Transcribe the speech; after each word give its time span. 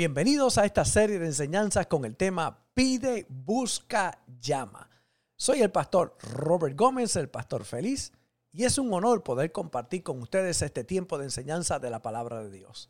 Bienvenidos 0.00 0.56
a 0.56 0.64
esta 0.64 0.86
serie 0.86 1.18
de 1.18 1.26
enseñanzas 1.26 1.86
con 1.86 2.06
el 2.06 2.16
tema 2.16 2.64
Pide, 2.72 3.26
Busca, 3.28 4.18
Llama. 4.40 4.88
Soy 5.36 5.60
el 5.60 5.70
pastor 5.70 6.16
Robert 6.22 6.74
Gómez, 6.74 7.16
el 7.16 7.28
pastor 7.28 7.66
feliz, 7.66 8.10
y 8.50 8.64
es 8.64 8.78
un 8.78 8.90
honor 8.94 9.22
poder 9.22 9.52
compartir 9.52 10.02
con 10.02 10.22
ustedes 10.22 10.62
este 10.62 10.84
tiempo 10.84 11.18
de 11.18 11.24
enseñanza 11.24 11.78
de 11.78 11.90
la 11.90 12.00
palabra 12.00 12.42
de 12.42 12.50
Dios. 12.50 12.88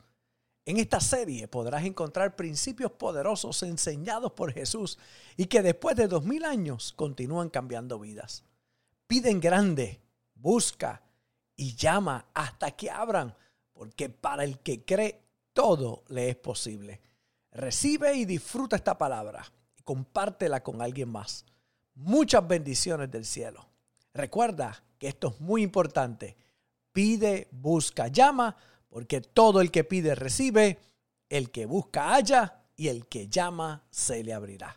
En 0.64 0.76
esta 0.76 1.00
serie 1.00 1.48
podrás 1.48 1.84
encontrar 1.84 2.36
principios 2.36 2.92
poderosos 2.92 3.64
enseñados 3.64 4.30
por 4.30 4.52
Jesús 4.52 4.96
y 5.36 5.46
que 5.46 5.62
después 5.62 5.96
de 5.96 6.06
dos 6.06 6.24
mil 6.24 6.44
años 6.44 6.92
continúan 6.92 7.50
cambiando 7.50 7.98
vidas. 7.98 8.44
Pide 9.08 9.30
en 9.30 9.40
grande, 9.40 10.00
busca 10.36 11.02
y 11.56 11.74
llama 11.74 12.26
hasta 12.34 12.70
que 12.70 12.88
abran, 12.88 13.34
porque 13.72 14.10
para 14.10 14.44
el 14.44 14.60
que 14.60 14.84
cree 14.84 15.24
todo 15.52 16.04
le 16.08 16.30
es 16.30 16.36
posible. 16.36 17.00
Recibe 17.52 18.14
y 18.14 18.24
disfruta 18.24 18.76
esta 18.76 18.96
palabra 18.96 19.44
y 19.76 19.82
compártela 19.82 20.62
con 20.62 20.80
alguien 20.82 21.10
más. 21.10 21.44
Muchas 21.94 22.46
bendiciones 22.46 23.10
del 23.10 23.24
cielo. 23.24 23.66
Recuerda 24.14 24.82
que 24.98 25.08
esto 25.08 25.28
es 25.28 25.40
muy 25.40 25.62
importante. 25.62 26.36
Pide, 26.92 27.48
busca, 27.50 28.08
llama, 28.08 28.56
porque 28.88 29.20
todo 29.20 29.60
el 29.60 29.70
que 29.70 29.84
pide 29.84 30.14
recibe, 30.14 30.78
el 31.28 31.50
que 31.50 31.66
busca 31.66 32.10
halla 32.10 32.62
y 32.76 32.88
el 32.88 33.06
que 33.06 33.28
llama 33.28 33.82
se 33.90 34.22
le 34.24 34.32
abrirá. 34.32 34.76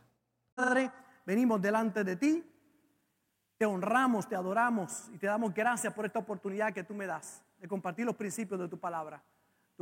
Padre, 0.55 0.91
venimos 1.25 1.61
delante 1.61 2.03
de 2.03 2.15
ti, 2.15 2.43
te 3.57 3.65
honramos, 3.65 4.27
te 4.27 4.35
adoramos 4.35 5.09
y 5.13 5.17
te 5.17 5.27
damos 5.27 5.53
gracias 5.53 5.93
por 5.93 6.05
esta 6.05 6.19
oportunidad 6.19 6.73
que 6.73 6.83
tú 6.83 6.93
me 6.93 7.07
das 7.07 7.41
de 7.57 7.67
compartir 7.67 8.05
los 8.05 8.15
principios 8.15 8.59
de 8.59 8.67
tu 8.67 8.79
palabra 8.79 9.23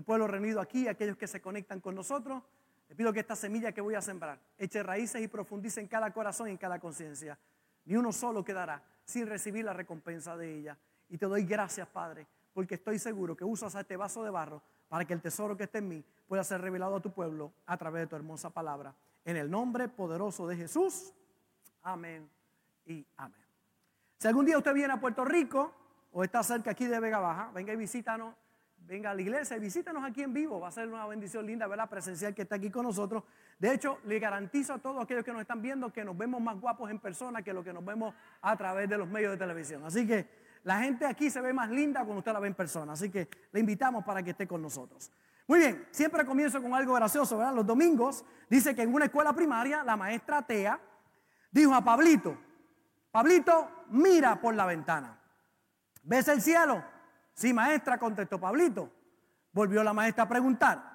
tu 0.02 0.06
pueblo 0.06 0.26
reunido 0.26 0.60
aquí, 0.60 0.88
aquellos 0.88 1.16
que 1.16 1.28
se 1.28 1.40
conectan 1.42 1.80
con 1.80 1.94
nosotros. 1.94 2.42
Te 2.88 2.96
pido 2.96 3.14
que 3.14 3.20
esta 3.20 3.36
semilla 3.36 3.72
que 3.72 3.82
voy 3.82 3.94
a 3.94 4.02
sembrar 4.02 4.40
eche 4.58 4.82
raíces 4.82 5.22
y 5.22 5.28
profundice 5.28 5.80
en 5.80 5.88
cada 5.88 6.12
corazón 6.12 6.48
y 6.48 6.52
en 6.52 6.58
cada 6.58 6.80
conciencia. 6.80 7.38
Ni 7.86 7.96
uno 7.96 8.12
solo 8.12 8.44
quedará 8.44 8.82
sin 9.06 9.28
recibir 9.28 9.64
la 9.64 9.74
recompensa 9.74 10.36
de 10.36 10.58
ella. 10.58 10.78
Y 11.08 11.20
te 11.20 11.28
doy 11.28 11.46
gracias, 11.46 11.88
Padre, 11.88 12.26
porque 12.52 12.76
estoy 12.76 12.98
seguro 12.98 13.38
que 13.38 13.44
usas 13.46 13.76
a 13.76 13.82
este 13.82 13.96
vaso 13.96 14.24
de 14.24 14.32
barro 14.32 14.64
para 14.90 15.06
que 15.06 15.14
el 15.14 15.22
tesoro 15.22 15.56
que 15.56 15.66
esté 15.66 15.78
en 15.78 15.88
mí 15.88 16.04
pueda 16.28 16.44
ser 16.44 16.62
revelado 16.62 16.96
a 16.96 17.00
tu 17.00 17.14
pueblo 17.14 17.54
a 17.68 17.78
través 17.78 18.02
de 18.02 18.08
tu 18.08 18.16
hermosa 18.16 18.50
palabra. 18.50 18.96
En 19.24 19.38
el 19.38 19.52
nombre 19.52 19.88
poderoso 19.88 20.48
de 20.48 20.58
Jesús. 20.58 21.14
Amén 21.84 22.28
y 22.88 23.06
amén. 23.18 23.46
Si 24.18 24.28
algún 24.28 24.48
día 24.48 24.58
usted 24.58 24.74
viene 24.74 24.94
a 24.94 25.00
Puerto 25.00 25.24
Rico 25.24 25.72
o 26.12 26.24
está 26.24 26.42
cerca 26.42 26.72
aquí 26.72 26.88
de 26.88 27.00
Vega 27.00 27.20
Baja, 27.20 27.52
venga 27.54 27.72
y 27.72 27.76
visítanos 27.76 28.34
venga 28.88 29.12
a 29.12 29.14
la 29.14 29.22
iglesia 29.22 29.58
y 29.58 29.60
visítanos 29.60 30.04
aquí 30.04 30.22
en 30.22 30.34
vivo. 30.34 30.60
Va 30.60 30.68
a 30.68 30.72
ser 30.72 30.88
una 30.88 31.06
bendición 31.06 31.46
linda, 31.46 31.68
¿verdad? 31.68 31.90
Presencial 31.90 32.34
que 32.34 32.44
está 32.44 32.56
aquí 32.56 32.70
con 32.70 32.86
nosotros. 32.86 33.24
De 33.58 33.74
hecho, 33.74 34.00
le 34.06 34.20
garantizo 34.20 34.74
a 34.74 34.80
todos 34.80 35.04
aquellos 35.04 35.24
que 35.24 35.32
nos 35.32 35.42
están 35.42 35.62
viendo 35.62 35.92
que 35.92 36.04
nos 36.04 36.18
vemos 36.18 36.42
más 36.42 36.60
guapos 36.60 36.90
en 36.90 37.00
persona 37.00 37.42
que 37.42 37.54
lo 37.54 37.64
que 37.64 37.74
nos 37.74 37.86
vemos 37.86 38.14
a 38.42 38.56
través 38.58 38.90
de 38.90 38.98
los 38.98 39.08
medios 39.08 39.32
de 39.32 39.38
televisión. 39.38 39.86
Así 39.86 40.06
que 40.06 40.28
la 40.64 40.82
gente 40.82 41.06
aquí 41.06 41.30
se 41.30 41.42
ve 41.42 41.54
más 41.54 41.70
linda 41.70 42.02
cuando 42.02 42.20
usted 42.20 42.34
la 42.34 42.40
ve 42.40 42.48
en 42.48 42.56
persona. 42.56 42.94
Así 42.94 43.10
que 43.10 43.28
le 43.52 43.60
invitamos 43.60 44.04
para 44.04 44.22
que 44.24 44.32
esté 44.32 44.48
con 44.48 44.62
nosotros. 44.62 45.12
Muy 45.48 45.60
bien, 45.60 45.88
siempre 45.92 46.26
comienzo 46.26 46.62
con 46.62 46.74
algo 46.74 46.94
gracioso, 46.94 47.38
¿verdad? 47.38 47.54
Los 47.54 47.66
domingos 47.66 48.24
dice 48.50 48.76
que 48.76 48.84
en 48.84 48.94
una 48.94 49.06
escuela 49.06 49.34
primaria 49.34 49.84
la 49.84 49.98
maestra 49.98 50.42
Tea 50.42 50.80
dijo 51.52 51.74
a 51.74 51.84
Pablito, 51.84 52.38
Pablito, 53.12 53.86
mira 53.90 54.40
por 54.40 54.56
la 54.56 54.66
ventana. 54.66 55.20
¿Ves 56.04 56.28
el 56.30 56.42
cielo? 56.42 56.84
Sí, 57.34 57.54
maestra, 57.54 57.98
contestó 57.98 58.40
Pablito. 58.40 58.90
Volvió 59.52 59.84
la 59.84 59.94
maestra 59.94 60.24
a 60.24 60.30
preguntar. 60.30 60.92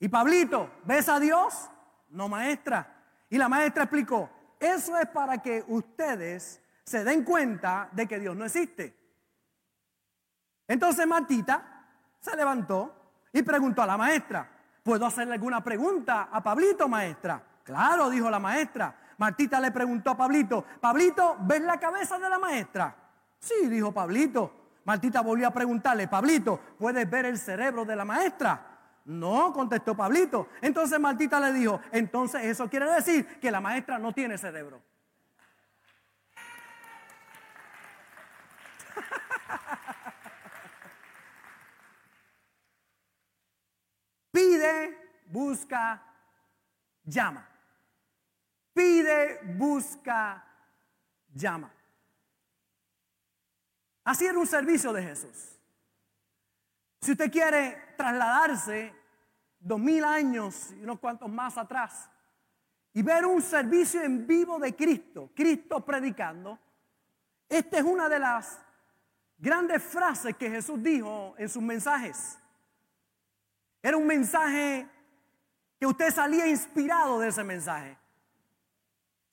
¿Y 0.00 0.08
Pablito, 0.08 0.70
ves 0.84 1.08
a 1.08 1.18
Dios? 1.18 1.70
No, 2.10 2.28
maestra. 2.28 2.94
Y 3.28 3.36
la 3.36 3.48
maestra 3.48 3.84
explicó, 3.84 4.30
eso 4.58 4.96
es 4.96 5.06
para 5.08 5.38
que 5.38 5.64
ustedes 5.68 6.62
se 6.84 7.04
den 7.04 7.24
cuenta 7.24 7.88
de 7.92 8.06
que 8.06 8.18
Dios 8.18 8.34
no 8.34 8.44
existe. 8.44 8.96
Entonces 10.66 11.06
Martita 11.06 11.86
se 12.20 12.36
levantó 12.36 12.94
y 13.32 13.42
preguntó 13.42 13.82
a 13.82 13.86
la 13.86 13.96
maestra, 13.96 14.48
¿puedo 14.82 15.06
hacerle 15.06 15.34
alguna 15.34 15.62
pregunta 15.62 16.28
a 16.32 16.42
Pablito, 16.42 16.88
maestra? 16.88 17.42
Claro, 17.62 18.08
dijo 18.08 18.30
la 18.30 18.38
maestra. 18.38 18.94
Martita 19.18 19.60
le 19.60 19.70
preguntó 19.70 20.10
a 20.10 20.16
Pablito, 20.16 20.64
Pablito, 20.80 21.36
¿ves 21.40 21.60
la 21.62 21.78
cabeza 21.78 22.18
de 22.18 22.28
la 22.28 22.38
maestra? 22.38 22.94
Sí, 23.38 23.66
dijo 23.68 23.92
Pablito. 23.92 24.57
Martita 24.88 25.20
volvió 25.20 25.46
a 25.46 25.50
preguntarle, 25.50 26.08
Pablito, 26.08 26.58
¿puedes 26.78 27.10
ver 27.10 27.26
el 27.26 27.36
cerebro 27.36 27.84
de 27.84 27.94
la 27.94 28.06
maestra? 28.06 28.78
No, 29.04 29.52
contestó 29.52 29.94
Pablito. 29.94 30.48
Entonces 30.62 30.98
Martita 30.98 31.38
le 31.38 31.52
dijo, 31.52 31.78
entonces 31.92 32.46
eso 32.46 32.70
quiere 32.70 32.90
decir 32.90 33.38
que 33.38 33.50
la 33.50 33.60
maestra 33.60 33.98
no 33.98 34.14
tiene 34.14 34.38
cerebro. 34.38 34.80
Pide, 44.32 44.96
busca, 45.26 46.02
llama. 47.04 47.46
Pide, 48.72 49.40
busca, 49.54 50.42
llama. 51.34 51.74
Así 54.08 54.24
era 54.24 54.38
un 54.38 54.46
servicio 54.46 54.90
de 54.94 55.02
Jesús. 55.02 55.60
Si 56.98 57.12
usted 57.12 57.30
quiere 57.30 57.92
trasladarse 57.94 58.94
dos 59.60 59.78
mil 59.78 60.02
años 60.02 60.70
y 60.70 60.82
unos 60.82 60.98
cuantos 60.98 61.28
más 61.28 61.58
atrás 61.58 62.08
y 62.94 63.02
ver 63.02 63.26
un 63.26 63.42
servicio 63.42 64.02
en 64.02 64.26
vivo 64.26 64.58
de 64.58 64.74
Cristo, 64.74 65.30
Cristo 65.34 65.84
predicando, 65.84 66.58
esta 67.50 67.80
es 67.80 67.84
una 67.84 68.08
de 68.08 68.18
las 68.18 68.58
grandes 69.36 69.82
frases 69.82 70.34
que 70.36 70.48
Jesús 70.48 70.82
dijo 70.82 71.34
en 71.36 71.50
sus 71.50 71.62
mensajes. 71.62 72.38
Era 73.82 73.98
un 73.98 74.06
mensaje 74.06 74.88
que 75.78 75.86
usted 75.86 76.10
salía 76.14 76.46
inspirado 76.46 77.18
de 77.18 77.28
ese 77.28 77.44
mensaje. 77.44 77.98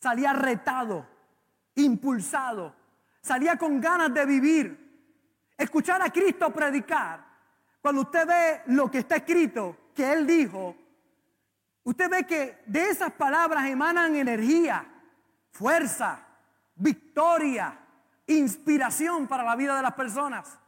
Salía 0.02 0.34
retado, 0.34 1.08
impulsado 1.76 2.76
salía 3.26 3.58
con 3.58 3.82
ganas 3.82 4.14
de 4.14 4.24
vivir. 4.26 4.86
Escuchar 5.58 6.02
a 6.02 6.12
Cristo 6.12 6.52
predicar, 6.52 7.26
cuando 7.82 8.02
usted 8.02 8.28
ve 8.28 8.62
lo 8.68 8.92
que 8.92 9.00
está 9.00 9.16
escrito, 9.16 9.90
que 9.96 10.14
Él 10.14 10.28
dijo, 10.28 10.76
usted 11.84 12.10
ve 12.10 12.28
que 12.28 12.62
de 12.68 12.90
esas 12.90 13.12
palabras 13.14 13.66
emanan 13.66 14.16
energía, 14.16 14.86
fuerza, 15.52 16.20
victoria, 16.76 17.80
inspiración 18.28 19.28
para 19.28 19.44
la 19.44 19.56
vida 19.56 19.76
de 19.76 19.82
las 19.82 19.94
personas. 19.94 20.60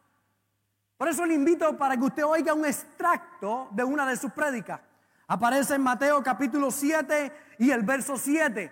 Por 0.97 1.09
eso 1.09 1.27
le 1.27 1.35
invito 1.35 1.77
para 1.77 1.95
que 1.95 2.05
usted 2.05 2.25
oiga 2.25 2.55
un 2.55 2.65
extracto 2.65 3.67
de 3.71 3.83
una 3.83 4.07
de 4.07 4.17
sus 4.17 4.31
prédicas. 4.31 4.79
Aparece 5.27 5.75
en 5.75 5.83
Mateo 5.83 6.23
capítulo 6.23 6.71
7 6.71 7.31
y 7.59 7.69
el 7.69 7.83
verso 7.83 8.17
7. 8.17 8.71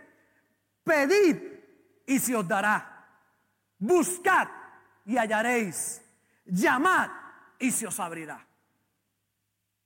Pedid 0.84 1.38
y 2.07 2.17
se 2.17 2.35
os 2.35 2.47
dará. 2.47 2.94
Buscad 3.85 4.47
y 5.06 5.16
hallaréis. 5.18 6.01
Llamad 6.46 7.09
y 7.59 7.72
se 7.72 7.85
os 7.85 8.00
abrirá. 8.00 8.44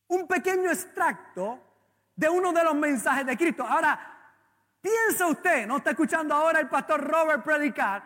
Un 0.08 0.26
pequeño 0.26 0.72
extracto 0.72 1.60
de 2.16 2.30
uno 2.30 2.54
de 2.54 2.64
los 2.64 2.76
mensajes 2.76 3.26
de 3.26 3.38
Cristo. 3.38 3.66
Ahora, 3.66 4.00
piensa 4.82 5.28
usted, 5.28 5.68
no 5.68 5.78
está 5.78 5.92
escuchando 5.92 6.34
ahora 6.34 6.60
el 6.60 6.70
pastor 6.70 7.02
Robert 7.02 7.44
predicar, 7.44 8.04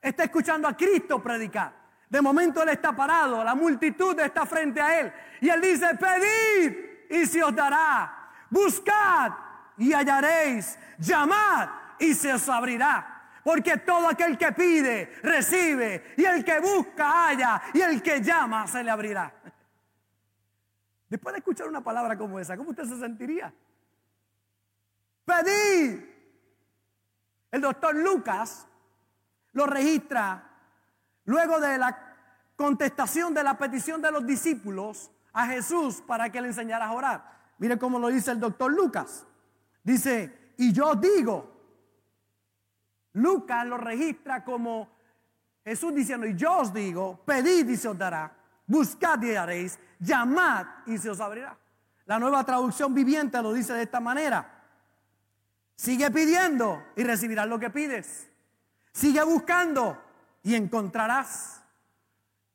está 0.00 0.24
escuchando 0.24 0.66
a 0.66 0.76
Cristo 0.76 1.22
predicar. 1.22 1.72
De 2.08 2.20
momento 2.20 2.62
él 2.62 2.70
está 2.70 2.94
parado, 2.94 3.44
la 3.44 3.54
multitud 3.54 4.18
está 4.18 4.44
frente 4.44 4.80
a 4.80 5.00
él. 5.00 5.12
Y 5.40 5.48
él 5.48 5.60
dice, 5.60 5.94
pedid 5.94 6.76
y 7.10 7.26
se 7.26 7.42
os 7.44 7.54
dará. 7.54 8.30
Buscad 8.50 9.32
y 9.76 9.92
hallaréis. 9.92 10.76
Llamad 10.98 11.68
y 11.98 12.12
se 12.14 12.32
os 12.32 12.48
abrirá. 12.48 13.17
Porque 13.48 13.78
todo 13.78 14.06
aquel 14.10 14.36
que 14.36 14.52
pide, 14.52 15.10
recibe. 15.22 16.12
Y 16.18 16.24
el 16.26 16.44
que 16.44 16.60
busca, 16.60 17.28
halla. 17.28 17.62
Y 17.72 17.80
el 17.80 18.02
que 18.02 18.20
llama, 18.20 18.66
se 18.66 18.84
le 18.84 18.90
abrirá. 18.90 19.32
Después 21.08 21.32
de 21.32 21.38
escuchar 21.38 21.66
una 21.66 21.82
palabra 21.82 22.18
como 22.18 22.38
esa, 22.38 22.58
¿cómo 22.58 22.68
usted 22.68 22.84
se 22.84 23.00
sentiría? 23.00 23.50
Pedí. 25.24 26.14
El 27.50 27.60
doctor 27.62 27.94
Lucas 27.94 28.66
lo 29.52 29.64
registra 29.64 30.46
luego 31.24 31.58
de 31.58 31.78
la 31.78 32.16
contestación 32.54 33.32
de 33.32 33.44
la 33.44 33.56
petición 33.56 34.02
de 34.02 34.12
los 34.12 34.26
discípulos 34.26 35.10
a 35.32 35.46
Jesús 35.46 36.02
para 36.06 36.30
que 36.30 36.42
le 36.42 36.48
enseñara 36.48 36.84
a 36.84 36.92
orar. 36.92 37.38
Mire 37.56 37.78
cómo 37.78 37.98
lo 37.98 38.08
dice 38.08 38.30
el 38.30 38.40
doctor 38.40 38.70
Lucas. 38.70 39.26
Dice, 39.82 40.52
y 40.58 40.70
yo 40.70 40.94
digo, 40.96 41.57
Lucas 43.18 43.66
lo 43.66 43.76
registra 43.76 44.44
como 44.44 44.88
Jesús 45.64 45.94
diciendo, 45.94 46.26
y 46.26 46.34
yo 46.34 46.58
os 46.58 46.72
digo, 46.72 47.20
pedid 47.24 47.68
y 47.68 47.76
se 47.76 47.88
os 47.88 47.98
dará, 47.98 48.32
buscad 48.66 49.20
y 49.22 49.34
haréis, 49.34 49.78
llamad 49.98 50.66
y 50.86 50.96
se 50.98 51.10
os 51.10 51.20
abrirá. 51.20 51.56
La 52.06 52.18
nueva 52.18 52.44
traducción 52.44 52.94
viviente 52.94 53.42
lo 53.42 53.52
dice 53.52 53.74
de 53.74 53.82
esta 53.82 54.00
manera. 54.00 54.64
Sigue 55.74 56.10
pidiendo 56.10 56.82
y 56.96 57.04
recibirás 57.04 57.46
lo 57.46 57.58
que 57.58 57.70
pides. 57.70 58.30
Sigue 58.92 59.22
buscando 59.22 60.02
y 60.42 60.54
encontrarás. 60.54 61.62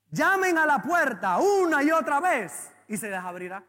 Llamen 0.10 0.58
a 0.58 0.66
la 0.66 0.82
puerta 0.82 1.38
una 1.38 1.84
y 1.84 1.92
otra 1.92 2.20
vez 2.20 2.72
y 2.88 2.98
se 2.98 3.10
les 3.10 3.20
abrirá. 3.20 3.64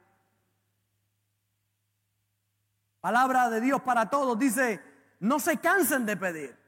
Palabra 3.01 3.51
de 3.51 3.61
Dios 3.61 3.83
para 3.83 4.09
todos 4.09 4.39
dice, 4.39 4.81
no 5.21 5.39
se 5.39 5.59
cansen 5.59 6.07
de 6.07 6.17
pedir 6.17 6.64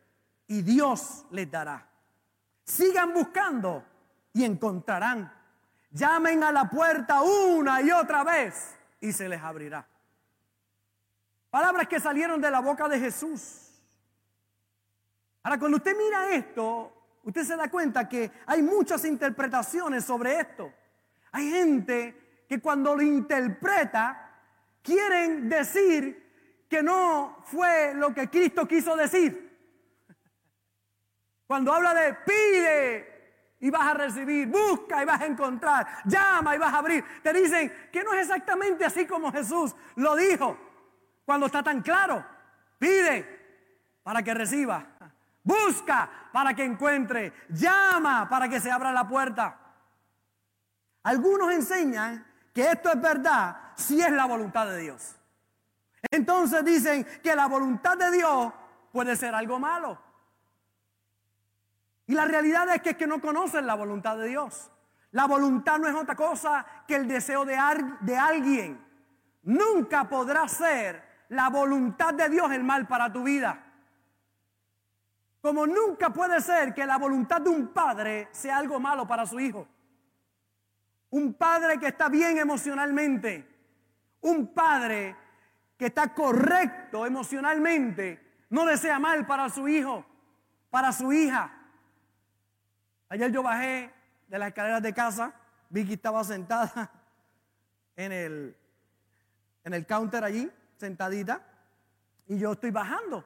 y 0.48 0.62
Dios 0.62 1.24
les 1.30 1.50
dará. 1.50 1.88
Sigan 2.64 3.12
buscando 3.12 3.84
y 4.32 4.44
encontrarán. 4.44 5.32
Llamen 5.90 6.44
a 6.44 6.52
la 6.52 6.68
puerta 6.68 7.22
una 7.22 7.80
y 7.80 7.90
otra 7.90 8.24
vez 8.24 8.74
y 9.00 9.12
se 9.12 9.28
les 9.28 9.40
abrirá. 9.40 9.86
Palabras 11.50 11.88
que 11.88 12.00
salieron 12.00 12.40
de 12.40 12.50
la 12.50 12.60
boca 12.60 12.88
de 12.88 12.98
Jesús. 12.98 13.70
Ahora, 15.42 15.58
cuando 15.58 15.76
usted 15.78 15.96
mira 15.96 16.30
esto, 16.30 16.92
usted 17.22 17.44
se 17.44 17.56
da 17.56 17.70
cuenta 17.70 18.08
que 18.08 18.30
hay 18.46 18.62
muchas 18.62 19.04
interpretaciones 19.04 20.04
sobre 20.04 20.40
esto. 20.40 20.72
Hay 21.32 21.50
gente 21.50 22.44
que 22.48 22.60
cuando 22.60 22.94
lo 22.94 23.02
interpreta, 23.02 24.40
quieren 24.82 25.48
decir 25.48 26.64
que 26.68 26.82
no 26.82 27.38
fue 27.44 27.94
lo 27.94 28.12
que 28.12 28.28
Cristo 28.28 28.66
quiso 28.66 28.96
decir. 28.96 29.45
Cuando 31.46 31.72
habla 31.72 31.94
de 31.94 32.14
pide 32.14 33.16
y 33.60 33.70
vas 33.70 33.82
a 33.82 33.94
recibir, 33.94 34.48
busca 34.48 35.02
y 35.02 35.06
vas 35.06 35.20
a 35.20 35.26
encontrar, 35.26 35.86
llama 36.04 36.54
y 36.54 36.58
vas 36.58 36.74
a 36.74 36.78
abrir. 36.78 37.04
Te 37.22 37.32
dicen 37.32 37.88
que 37.92 38.02
no 38.02 38.12
es 38.12 38.22
exactamente 38.22 38.84
así 38.84 39.06
como 39.06 39.32
Jesús 39.32 39.74
lo 39.96 40.16
dijo. 40.16 40.56
Cuando 41.24 41.46
está 41.46 41.62
tan 41.62 41.82
claro, 41.82 42.24
pide 42.78 44.00
para 44.02 44.22
que 44.22 44.34
reciba, 44.34 44.86
busca 45.42 46.08
para 46.32 46.54
que 46.54 46.64
encuentre, 46.64 47.32
llama 47.48 48.28
para 48.28 48.48
que 48.48 48.60
se 48.60 48.70
abra 48.70 48.92
la 48.92 49.08
puerta. 49.08 49.58
Algunos 51.02 51.52
enseñan 51.52 52.26
que 52.52 52.70
esto 52.70 52.90
es 52.90 53.00
verdad 53.00 53.72
si 53.76 54.00
es 54.00 54.10
la 54.10 54.26
voluntad 54.26 54.66
de 54.66 54.78
Dios. 54.78 55.16
Entonces 56.10 56.64
dicen 56.64 57.04
que 57.22 57.34
la 57.34 57.46
voluntad 57.46 57.96
de 57.96 58.10
Dios 58.10 58.52
puede 58.92 59.16
ser 59.16 59.34
algo 59.34 59.58
malo. 59.58 60.05
Y 62.06 62.14
la 62.14 62.24
realidad 62.24 62.68
es 62.74 62.82
que, 62.82 62.90
es 62.90 62.96
que 62.96 63.06
no 63.06 63.20
conocen 63.20 63.66
la 63.66 63.74
voluntad 63.74 64.16
de 64.16 64.28
Dios. 64.28 64.70
La 65.10 65.26
voluntad 65.26 65.78
no 65.78 65.88
es 65.88 65.94
otra 65.94 66.14
cosa 66.14 66.64
que 66.86 66.94
el 66.94 67.08
deseo 67.08 67.44
de, 67.44 67.58
de 68.00 68.16
alguien. 68.16 68.84
Nunca 69.42 70.08
podrá 70.08 70.46
ser 70.48 71.02
la 71.28 71.48
voluntad 71.48 72.14
de 72.14 72.28
Dios 72.28 72.50
el 72.52 72.62
mal 72.62 72.86
para 72.86 73.12
tu 73.12 73.22
vida. 73.22 73.62
Como 75.40 75.66
nunca 75.66 76.10
puede 76.10 76.40
ser 76.40 76.74
que 76.74 76.84
la 76.86 76.98
voluntad 76.98 77.40
de 77.40 77.50
un 77.50 77.68
padre 77.68 78.28
sea 78.32 78.58
algo 78.58 78.80
malo 78.80 79.06
para 79.06 79.26
su 79.26 79.38
hijo. 79.38 79.66
Un 81.10 81.34
padre 81.34 81.78
que 81.78 81.88
está 81.88 82.08
bien 82.08 82.38
emocionalmente. 82.38 83.48
Un 84.22 84.48
padre 84.48 85.16
que 85.76 85.86
está 85.86 86.12
correcto 86.12 87.06
emocionalmente. 87.06 88.44
No 88.50 88.64
desea 88.66 88.98
mal 88.98 89.26
para 89.26 89.48
su 89.48 89.68
hijo, 89.68 90.04
para 90.70 90.92
su 90.92 91.12
hija. 91.12 91.55
Ayer 93.08 93.30
yo 93.30 93.42
bajé 93.42 93.92
de 94.28 94.38
las 94.38 94.48
escaleras 94.48 94.82
de 94.82 94.92
casa, 94.92 95.34
Vicky 95.70 95.94
estaba 95.94 96.24
sentada 96.24 96.90
en 97.96 98.12
el, 98.12 98.56
en 99.64 99.74
el 99.74 99.86
counter 99.86 100.24
allí, 100.24 100.50
sentadita, 100.76 101.40
y 102.26 102.38
yo 102.38 102.52
estoy 102.52 102.70
bajando. 102.70 103.24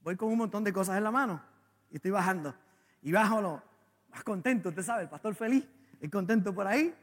Voy 0.00 0.16
con 0.16 0.28
un 0.28 0.38
montón 0.38 0.64
de 0.64 0.72
cosas 0.72 0.96
en 0.96 1.04
la 1.04 1.10
mano 1.10 1.42
y 1.90 1.96
estoy 1.96 2.10
bajando. 2.10 2.54
Y 3.02 3.12
bajo 3.12 3.40
lo 3.40 3.62
más 4.08 4.24
contento, 4.24 4.70
usted 4.70 4.82
sabe, 4.82 5.02
el 5.02 5.08
pastor 5.08 5.34
feliz, 5.34 5.66
y 6.00 6.08
contento 6.08 6.54
por 6.54 6.66
ahí, 6.66 6.94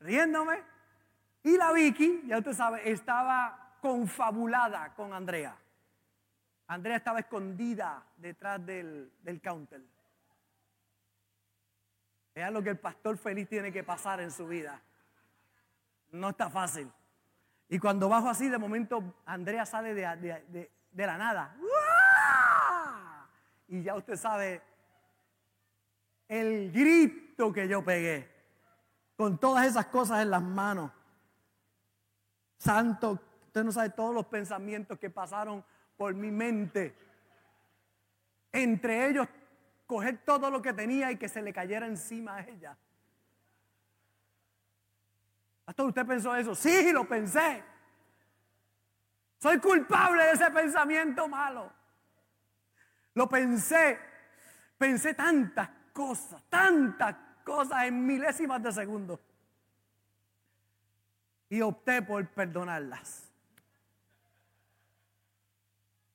riéndome. 0.00 0.62
Y 1.42 1.56
la 1.56 1.72
Vicky, 1.72 2.24
ya 2.26 2.38
usted 2.38 2.52
sabe, 2.52 2.90
estaba 2.90 3.76
confabulada 3.80 4.94
con 4.94 5.12
Andrea. 5.12 5.56
Andrea 6.66 6.96
estaba 6.96 7.20
escondida 7.20 8.04
detrás 8.16 8.64
del, 8.64 9.12
del 9.22 9.40
counter. 9.40 9.82
Es 12.46 12.52
lo 12.52 12.62
que 12.62 12.70
el 12.70 12.78
pastor 12.78 13.18
feliz 13.18 13.48
tiene 13.48 13.72
que 13.72 13.82
pasar 13.82 14.20
en 14.20 14.30
su 14.30 14.46
vida. 14.46 14.80
No 16.10 16.30
está 16.30 16.48
fácil. 16.48 16.90
Y 17.68 17.78
cuando 17.78 18.08
bajo 18.08 18.28
así, 18.28 18.48
de 18.48 18.58
momento, 18.58 19.14
Andrea 19.26 19.66
sale 19.66 19.92
de, 19.94 20.70
la 20.94 21.18
nada. 21.18 21.56
Y 23.66 23.82
ya 23.82 23.94
usted 23.94 24.16
sabe 24.16 24.62
el 26.28 26.70
grito 26.72 27.52
que 27.52 27.68
yo 27.68 27.84
pegué. 27.84 28.28
Con 29.16 29.38
todas 29.38 29.66
esas 29.66 29.86
cosas 29.86 30.22
en 30.22 30.30
las 30.30 30.42
manos. 30.42 30.92
Santo, 32.56 33.18
usted 33.46 33.64
no 33.64 33.72
sabe 33.72 33.90
todos 33.90 34.14
los 34.14 34.26
pensamientos 34.26 34.98
que 34.98 35.10
pasaron 35.10 35.64
por 35.96 36.14
mi 36.14 36.30
mente. 36.30 36.94
Entre 38.52 39.08
ellos 39.08 39.28
coger 39.88 40.18
todo 40.18 40.50
lo 40.50 40.60
que 40.60 40.74
tenía 40.74 41.10
y 41.10 41.16
que 41.16 41.30
se 41.30 41.40
le 41.40 41.50
cayera 41.50 41.86
encima 41.86 42.36
a 42.36 42.40
ella. 42.42 42.76
Pastor, 45.64 45.86
¿usted 45.86 46.06
pensó 46.06 46.36
eso? 46.36 46.54
Sí, 46.54 46.92
lo 46.92 47.08
pensé. 47.08 47.64
Soy 49.38 49.58
culpable 49.58 50.24
de 50.24 50.32
ese 50.32 50.50
pensamiento 50.50 51.26
malo. 51.26 51.72
Lo 53.14 53.28
pensé. 53.30 53.98
Pensé 54.76 55.14
tantas 55.14 55.70
cosas, 55.94 56.42
tantas 56.50 57.16
cosas 57.42 57.84
en 57.84 58.06
milésimas 58.06 58.62
de 58.62 58.72
segundo. 58.72 59.18
Y 61.48 61.62
opté 61.62 62.02
por 62.02 62.28
perdonarlas. 62.28 63.26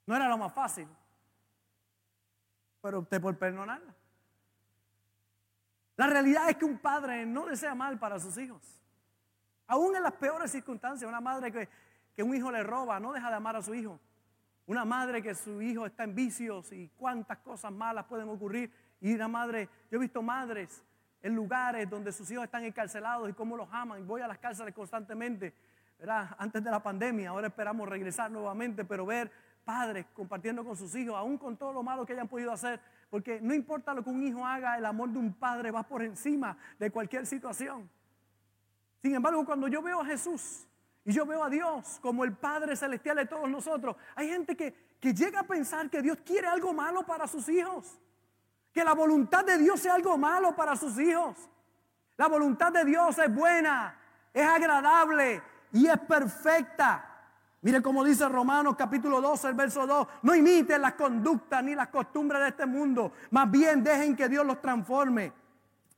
No 0.05 0.15
era 0.15 0.27
lo 0.27 0.37
más 0.37 0.53
fácil 0.53 0.87
pero 2.83 2.99
opté 2.99 3.17
por 3.21 3.37
perdonarla. 3.37 3.95
La 5.95 6.07
realidad 6.07 6.49
es 6.49 6.57
que 6.57 6.65
un 6.65 6.77
padre 6.77 7.25
no 7.25 7.45
desea 7.45 7.73
mal 7.73 7.97
para 7.97 8.19
sus 8.19 8.37
hijos. 8.37 8.61
Aún 9.67 9.95
en 9.95 10.03
las 10.03 10.11
peores 10.13 10.51
circunstancias, 10.51 11.07
una 11.07 11.21
madre 11.21 11.49
que, 11.49 11.69
que 12.13 12.21
un 12.21 12.35
hijo 12.35 12.51
le 12.51 12.61
roba 12.61 12.99
no 12.99 13.13
deja 13.13 13.29
de 13.29 13.37
amar 13.37 13.55
a 13.55 13.61
su 13.61 13.73
hijo. 13.73 14.01
Una 14.65 14.83
madre 14.83 15.23
que 15.23 15.33
su 15.33 15.61
hijo 15.61 15.85
está 15.85 16.03
en 16.03 16.13
vicios 16.13 16.73
y 16.73 16.89
cuántas 16.97 17.37
cosas 17.37 17.71
malas 17.71 18.05
pueden 18.05 18.27
ocurrir. 18.27 18.69
Y 18.99 19.13
una 19.13 19.29
madre, 19.29 19.69
yo 19.89 19.97
he 19.97 20.01
visto 20.01 20.21
madres 20.21 20.83
en 21.21 21.35
lugares 21.35 21.89
donde 21.89 22.11
sus 22.11 22.29
hijos 22.31 22.43
están 22.43 22.65
encarcelados 22.65 23.29
y 23.29 23.33
cómo 23.33 23.55
los 23.55 23.69
aman. 23.71 24.05
Voy 24.05 24.21
a 24.21 24.27
las 24.27 24.39
cárceles 24.39 24.73
constantemente. 24.73 25.53
Antes 26.37 26.61
de 26.61 26.69
la 26.69 26.83
pandemia, 26.83 27.29
ahora 27.29 27.47
esperamos 27.47 27.87
regresar 27.87 28.29
nuevamente, 28.29 28.83
pero 28.83 29.05
ver 29.05 29.31
padres 29.63 30.05
compartiendo 30.13 30.63
con 30.63 30.75
sus 30.75 30.95
hijos, 30.95 31.15
aún 31.15 31.37
con 31.37 31.57
todo 31.57 31.73
lo 31.73 31.83
malo 31.83 32.05
que 32.05 32.13
hayan 32.13 32.27
podido 32.27 32.51
hacer, 32.51 32.79
porque 33.09 33.39
no 33.41 33.53
importa 33.53 33.93
lo 33.93 34.03
que 34.03 34.09
un 34.09 34.23
hijo 34.23 34.45
haga, 34.45 34.77
el 34.77 34.85
amor 34.85 35.09
de 35.09 35.19
un 35.19 35.33
padre 35.33 35.71
va 35.71 35.83
por 35.83 36.01
encima 36.01 36.57
de 36.79 36.91
cualquier 36.91 37.25
situación. 37.25 37.89
Sin 39.01 39.13
embargo, 39.15 39.45
cuando 39.45 39.67
yo 39.67 39.81
veo 39.81 40.01
a 40.01 40.05
Jesús 40.05 40.65
y 41.03 41.11
yo 41.11 41.25
veo 41.25 41.43
a 41.43 41.49
Dios 41.49 41.99
como 42.01 42.23
el 42.23 42.33
Padre 42.33 42.75
Celestial 42.75 43.17
de 43.17 43.25
todos 43.25 43.49
nosotros, 43.49 43.97
hay 44.15 44.29
gente 44.29 44.55
que, 44.55 44.95
que 44.99 45.13
llega 45.13 45.41
a 45.41 45.43
pensar 45.43 45.89
que 45.89 46.01
Dios 46.01 46.17
quiere 46.25 46.47
algo 46.47 46.73
malo 46.73 47.05
para 47.05 47.27
sus 47.27 47.49
hijos, 47.49 47.99
que 48.71 48.83
la 48.83 48.93
voluntad 48.93 49.43
de 49.43 49.57
Dios 49.57 49.81
sea 49.81 49.95
algo 49.95 50.17
malo 50.17 50.55
para 50.55 50.75
sus 50.75 50.97
hijos. 50.97 51.49
La 52.15 52.27
voluntad 52.27 52.71
de 52.71 52.85
Dios 52.85 53.17
es 53.17 53.33
buena, 53.33 53.99
es 54.33 54.47
agradable 54.47 55.41
y 55.73 55.87
es 55.87 55.99
perfecta. 55.99 57.12
Mire 57.63 57.81
cómo 57.81 58.03
dice 58.03 58.27
Romanos 58.27 58.75
capítulo 58.77 59.21
12, 59.21 59.47
el 59.47 59.53
verso 59.53 59.87
2. 59.87 60.07
No 60.23 60.35
imiten 60.35 60.81
las 60.81 60.95
conductas 60.95 61.63
ni 61.63 61.73
las 61.73 61.87
costumbres 61.87 62.41
de 62.41 62.49
este 62.49 62.65
mundo. 62.65 63.13
Más 63.31 63.49
bien 63.49 63.81
dejen 63.81 64.17
que 64.17 64.27
Dios 64.27 64.45
los 64.45 64.61
transforme 64.61 65.31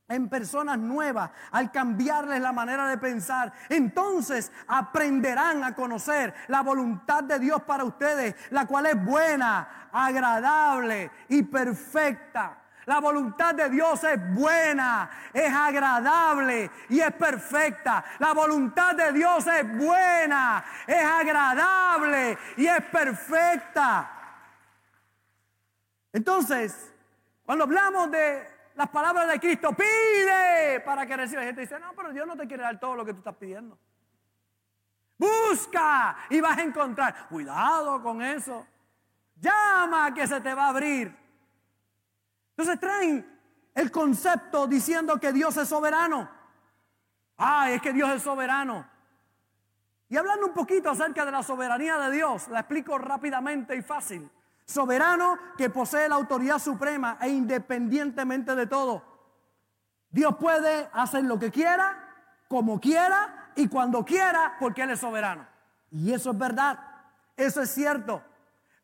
en 0.07 0.29
personas 0.29 0.77
nuevas 0.77 1.31
al 1.49 1.71
cambiarles 1.71 2.39
la 2.39 2.51
manera 2.51 2.87
de 2.87 2.99
pensar. 2.99 3.51
Entonces 3.67 4.51
aprenderán 4.67 5.63
a 5.63 5.73
conocer 5.73 6.35
la 6.49 6.61
voluntad 6.61 7.23
de 7.23 7.39
Dios 7.39 7.63
para 7.63 7.83
ustedes, 7.83 8.35
la 8.51 8.67
cual 8.67 8.85
es 8.85 9.03
buena, 9.03 9.89
agradable 9.91 11.09
y 11.29 11.41
perfecta. 11.41 12.64
La 12.85 12.99
voluntad 12.99 13.55
de 13.55 13.69
Dios 13.69 14.03
es 14.03 14.33
buena, 14.33 15.09
es 15.33 15.51
agradable 15.51 16.69
y 16.89 16.99
es 16.99 17.11
perfecta. 17.13 18.05
La 18.19 18.33
voluntad 18.33 18.95
de 18.95 19.11
Dios 19.11 19.45
es 19.47 19.77
buena, 19.77 20.63
es 20.85 21.03
agradable 21.03 22.37
y 22.57 22.67
es 22.67 22.81
perfecta. 22.83 24.11
Entonces, 26.13 26.93
cuando 27.43 27.63
hablamos 27.63 28.11
de 28.11 28.47
las 28.75 28.89
palabras 28.89 29.27
de 29.29 29.39
Cristo, 29.39 29.73
pide 29.73 30.79
para 30.81 31.05
que 31.05 31.17
reciba. 31.17 31.41
gente 31.41 31.61
dice, 31.61 31.79
no, 31.79 31.93
pero 31.95 32.13
Dios 32.13 32.27
no 32.27 32.37
te 32.37 32.47
quiere 32.47 32.63
dar 32.63 32.79
todo 32.79 32.95
lo 32.95 33.03
que 33.03 33.13
tú 33.13 33.19
estás 33.19 33.35
pidiendo. 33.35 33.77
Busca 35.17 36.17
y 36.29 36.39
vas 36.39 36.57
a 36.57 36.61
encontrar. 36.61 37.27
Cuidado 37.29 38.01
con 38.03 38.21
eso. 38.21 38.67
Llama 39.37 40.13
que 40.13 40.27
se 40.27 40.39
te 40.41 40.53
va 40.53 40.65
a 40.65 40.69
abrir. 40.69 41.24
Entonces 42.57 42.79
traen 42.79 43.39
el 43.73 43.91
concepto 43.91 44.67
diciendo 44.67 45.19
que 45.19 45.33
Dios 45.33 45.57
es 45.57 45.67
soberano. 45.67 46.29
Ay, 47.37 47.73
es 47.73 47.81
que 47.81 47.91
Dios 47.91 48.09
es 48.11 48.21
soberano. 48.21 48.87
Y 50.07 50.15
hablando 50.15 50.47
un 50.47 50.53
poquito 50.53 50.89
acerca 50.89 51.25
de 51.25 51.31
la 51.31 51.43
soberanía 51.43 51.97
de 51.97 52.11
Dios, 52.11 52.47
la 52.47 52.59
explico 52.61 52.97
rápidamente 52.97 53.75
y 53.75 53.81
fácil. 53.81 54.29
Soberano 54.65 55.37
que 55.57 55.69
posee 55.69 56.07
la 56.07 56.15
autoridad 56.15 56.59
suprema 56.59 57.17
e 57.19 57.29
independientemente 57.29 58.55
de 58.55 58.67
todo. 58.67 59.03
Dios 60.09 60.37
puede 60.37 60.89
hacer 60.93 61.25
lo 61.25 61.37
que 61.37 61.51
quiera, 61.51 61.97
como 62.47 62.79
quiera 62.79 63.51
y 63.55 63.67
cuando 63.67 64.05
quiera, 64.05 64.55
porque 64.59 64.83
Él 64.83 64.91
es 64.91 64.99
soberano. 65.01 65.45
Y 65.91 66.13
eso 66.13 66.31
es 66.31 66.37
verdad, 66.37 66.79
eso 67.35 67.61
es 67.61 67.69
cierto. 67.69 68.23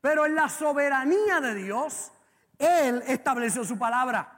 Pero 0.02 0.26
en 0.26 0.36
la 0.36 0.50
soberanía 0.50 1.40
de 1.40 1.56
Dios, 1.56 2.12
Él 2.62 3.04
estableció 3.08 3.66
su 3.66 3.78
palabra 3.78 4.38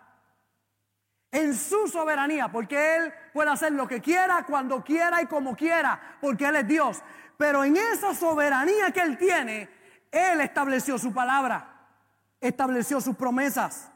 en 1.29 1.55
su 1.55 1.87
soberanía, 1.87 2.49
porque 2.49 2.95
Él 2.95 3.13
puede 3.33 3.49
hacer 3.49 3.73
lo 3.73 3.87
que 3.87 3.99
quiera, 3.99 4.45
cuando 4.45 4.83
quiera 4.83 5.21
y 5.21 5.25
como 5.25 5.55
quiera, 5.55 6.17
porque 6.21 6.45
Él 6.45 6.55
es 6.57 6.67
Dios. 6.67 7.01
Pero 7.37 7.63
en 7.63 7.75
esa 7.75 8.13
soberanía 8.13 8.91
que 8.91 9.01
Él 9.01 9.17
tiene, 9.17 9.69
Él 10.11 10.39
estableció 10.41 10.97
su 10.99 11.11
palabra, 11.11 11.87
estableció 12.39 13.01
sus 13.01 13.15
promesas. 13.15 13.89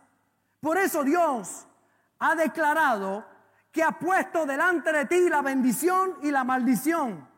Por 0.60 0.77
eso 0.77 1.03
Dios 1.03 1.67
ha 2.17 2.36
declarado 2.36 3.24
que 3.72 3.84
ha 3.84 3.91
puesto 3.91 4.48
delante 4.48 4.91
de 4.91 5.05
ti 5.05 5.29
la 5.29 5.43
bendición 5.43 6.17
y 6.24 6.31
la 6.31 6.43
maldición, 6.43 7.29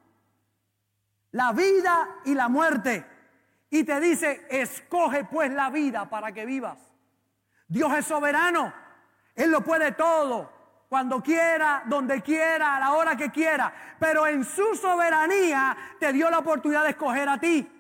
la 1.32 1.52
vida 1.52 2.08
y 2.24 2.34
la 2.34 2.48
muerte. 2.48 3.06
Y 3.70 3.84
te 3.84 4.00
dice, 4.00 4.48
escoge 4.50 5.26
pues 5.26 5.52
la 5.52 5.70
vida 5.70 6.10
para 6.10 6.32
que 6.32 6.46
vivas. 6.46 6.78
Dios 7.68 7.94
es 7.94 8.06
soberano. 8.06 8.74
Él 9.36 9.52
lo 9.52 9.62
puede 9.62 9.92
todo, 9.92 10.52
cuando 10.90 11.22
quiera, 11.22 11.84
donde 11.86 12.22
quiera, 12.22 12.78
a 12.78 12.80
la 12.80 12.94
hora 12.94 13.16
que 13.16 13.30
quiera. 13.30 13.72
Pero 14.00 14.26
en 14.26 14.44
su 14.44 14.76
soberanía 14.76 15.78
te 16.00 16.12
dio 16.12 16.30
la 16.30 16.40
oportunidad 16.40 16.84
de 16.84 16.90
escoger 16.90 17.30
a 17.30 17.40
ti. 17.40 17.72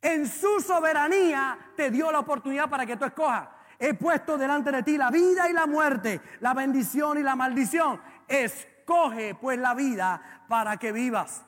En 0.00 0.28
su 0.28 0.60
soberanía 0.60 1.58
te 1.76 1.90
dio 1.90 2.12
la 2.12 2.20
oportunidad 2.20 2.68
para 2.70 2.86
que 2.86 2.96
tú 2.96 3.04
escojas. 3.04 3.48
He 3.78 3.94
puesto 3.94 4.38
delante 4.38 4.70
de 4.70 4.82
ti 4.82 4.96
la 4.96 5.10
vida 5.10 5.48
y 5.48 5.52
la 5.52 5.66
muerte, 5.66 6.20
la 6.40 6.54
bendición 6.54 7.18
y 7.18 7.22
la 7.22 7.34
maldición. 7.34 8.00
Escoge 8.28 9.34
pues 9.34 9.58
la 9.58 9.74
vida 9.74 10.44
para 10.48 10.76
que 10.76 10.92
vivas. 10.92 11.44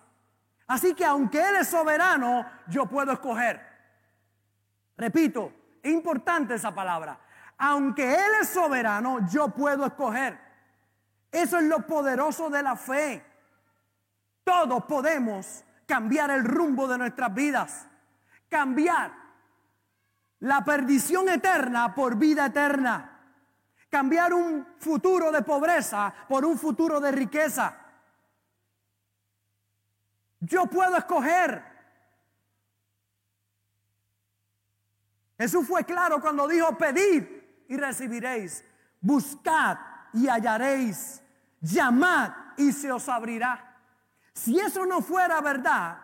Así 0.66 0.94
que 0.94 1.04
aunque 1.04 1.40
Él 1.40 1.56
es 1.56 1.68
soberano, 1.68 2.44
yo 2.68 2.86
puedo 2.86 3.12
escoger. 3.12 3.60
Repito, 4.96 5.52
importante 5.82 6.54
esa 6.54 6.74
palabra 6.74 7.20
aunque 7.58 8.14
Él 8.14 8.32
es 8.40 8.48
soberano, 8.48 9.26
yo 9.28 9.48
puedo 9.48 9.86
escoger. 9.86 10.38
Eso 11.30 11.58
es 11.58 11.64
lo 11.64 11.86
poderoso 11.86 12.50
de 12.50 12.62
la 12.62 12.76
fe. 12.76 13.24
Todos 14.44 14.84
podemos 14.84 15.64
cambiar 15.86 16.30
el 16.30 16.44
rumbo 16.44 16.86
de 16.86 16.98
nuestras 16.98 17.32
vidas. 17.34 17.86
Cambiar 18.48 19.12
la 20.40 20.64
perdición 20.64 21.28
eterna 21.28 21.94
por 21.94 22.16
vida 22.16 22.46
eterna. 22.46 23.20
Cambiar 23.90 24.34
un 24.34 24.66
futuro 24.78 25.32
de 25.32 25.42
pobreza 25.42 26.12
por 26.28 26.44
un 26.44 26.58
futuro 26.58 27.00
de 27.00 27.12
riqueza. 27.12 27.74
Yo 30.40 30.66
puedo 30.66 30.96
escoger. 30.96 31.62
Jesús 35.38 35.66
fue 35.66 35.84
claro 35.84 36.20
cuando 36.20 36.48
dijo, 36.48 36.76
pedir 36.76 37.64
y 37.68 37.76
recibiréis. 37.76 38.64
Buscad 39.00 39.78
y 40.12 40.28
hallaréis. 40.28 41.22
Llamad 41.60 42.32
y 42.56 42.72
se 42.72 42.90
os 42.90 43.08
abrirá. 43.08 43.76
Si 44.32 44.58
eso 44.58 44.84
no 44.84 45.00
fuera 45.00 45.40
verdad, 45.40 45.98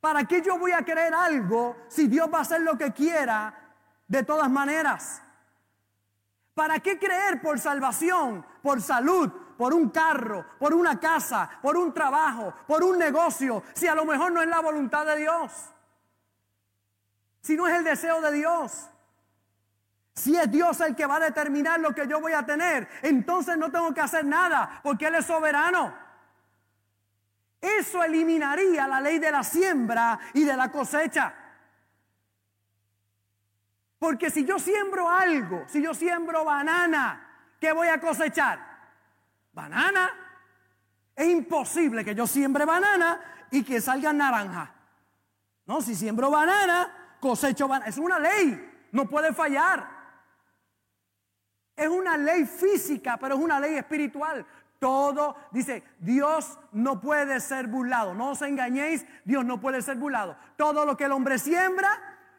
¿para 0.00 0.24
qué 0.24 0.42
yo 0.42 0.58
voy 0.58 0.72
a 0.72 0.84
creer 0.84 1.14
algo 1.14 1.76
si 1.88 2.06
Dios 2.06 2.28
va 2.32 2.38
a 2.38 2.42
hacer 2.42 2.60
lo 2.60 2.76
que 2.76 2.92
quiera 2.92 3.54
de 4.06 4.22
todas 4.22 4.50
maneras? 4.50 5.22
¿Para 6.54 6.78
qué 6.80 6.98
creer 6.98 7.40
por 7.40 7.58
salvación, 7.58 8.44
por 8.62 8.82
salud, 8.82 9.32
por 9.60 9.74
un 9.74 9.90
carro, 9.90 10.46
por 10.58 10.72
una 10.72 10.98
casa, 10.98 11.50
por 11.60 11.76
un 11.76 11.92
trabajo, 11.92 12.54
por 12.66 12.82
un 12.82 12.98
negocio, 12.98 13.62
si 13.74 13.86
a 13.86 13.94
lo 13.94 14.06
mejor 14.06 14.32
no 14.32 14.40
es 14.40 14.48
la 14.48 14.60
voluntad 14.60 15.04
de 15.04 15.16
Dios? 15.16 15.52
Si 17.42 17.58
no 17.58 17.68
es 17.68 17.76
el 17.76 17.84
deseo 17.84 18.22
de 18.22 18.32
Dios. 18.32 18.88
Si 20.14 20.34
es 20.34 20.50
Dios 20.50 20.80
el 20.80 20.96
que 20.96 21.04
va 21.04 21.16
a 21.16 21.20
determinar 21.20 21.78
lo 21.78 21.94
que 21.94 22.08
yo 22.08 22.22
voy 22.22 22.32
a 22.32 22.46
tener, 22.46 22.88
entonces 23.02 23.58
no 23.58 23.70
tengo 23.70 23.92
que 23.92 24.00
hacer 24.00 24.24
nada 24.24 24.80
porque 24.82 25.08
Él 25.08 25.16
es 25.16 25.26
soberano. 25.26 25.94
Eso 27.60 28.02
eliminaría 28.02 28.88
la 28.88 29.02
ley 29.02 29.18
de 29.18 29.30
la 29.30 29.44
siembra 29.44 30.18
y 30.32 30.44
de 30.44 30.56
la 30.56 30.72
cosecha. 30.72 31.34
Porque 33.98 34.30
si 34.30 34.46
yo 34.46 34.58
siembro 34.58 35.10
algo, 35.10 35.64
si 35.68 35.82
yo 35.82 35.92
siembro 35.92 36.46
banana, 36.46 37.52
¿qué 37.60 37.72
voy 37.72 37.88
a 37.88 38.00
cosechar? 38.00 38.69
Banana. 39.52 40.10
Es 41.14 41.28
imposible 41.28 42.04
que 42.04 42.14
yo 42.14 42.26
siembre 42.26 42.64
banana 42.64 43.20
y 43.50 43.62
que 43.62 43.80
salga 43.80 44.12
naranja. 44.12 44.74
No, 45.66 45.80
si 45.82 45.94
siembro 45.94 46.30
banana, 46.30 47.16
cosecho 47.20 47.68
banana. 47.68 47.88
Es 47.88 47.98
una 47.98 48.18
ley, 48.18 48.88
no 48.92 49.06
puede 49.06 49.32
fallar. 49.32 50.00
Es 51.76 51.88
una 51.88 52.16
ley 52.16 52.44
física, 52.44 53.16
pero 53.18 53.34
es 53.34 53.40
una 53.40 53.60
ley 53.60 53.76
espiritual. 53.76 54.46
Todo, 54.78 55.36
dice, 55.50 55.84
Dios 55.98 56.58
no 56.72 57.00
puede 57.00 57.38
ser 57.40 57.66
burlado. 57.66 58.14
No 58.14 58.30
os 58.30 58.42
engañéis, 58.42 59.04
Dios 59.24 59.44
no 59.44 59.60
puede 59.60 59.82
ser 59.82 59.96
burlado. 59.96 60.36
Todo 60.56 60.86
lo 60.86 60.96
que 60.96 61.04
el 61.04 61.12
hombre 61.12 61.38
siembra, 61.38 61.88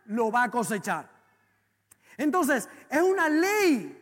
lo 0.06 0.32
va 0.32 0.44
a 0.44 0.52
cosechar. 0.52 1.08
Entonces, 2.18 2.70
es 2.90 3.02
una 3.02 3.30
ley 3.30 3.98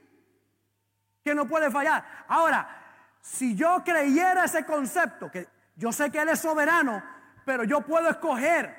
que 1.24 1.36
no 1.36 1.48
puede 1.48 1.70
fallar. 1.70 2.06
Ahora, 2.28 2.79
si 3.22 3.56
yo 3.56 3.84
creyera 3.84 4.46
ese 4.46 4.66
concepto, 4.66 5.30
que 5.32 5.48
yo 5.76 5.92
sé 5.92 6.12
que 6.12 6.20
Él 6.20 6.30
es 6.30 6.40
soberano, 6.40 7.04
pero 7.46 7.64
yo 7.64 7.82
puedo 7.82 8.10
escoger. 8.10 8.76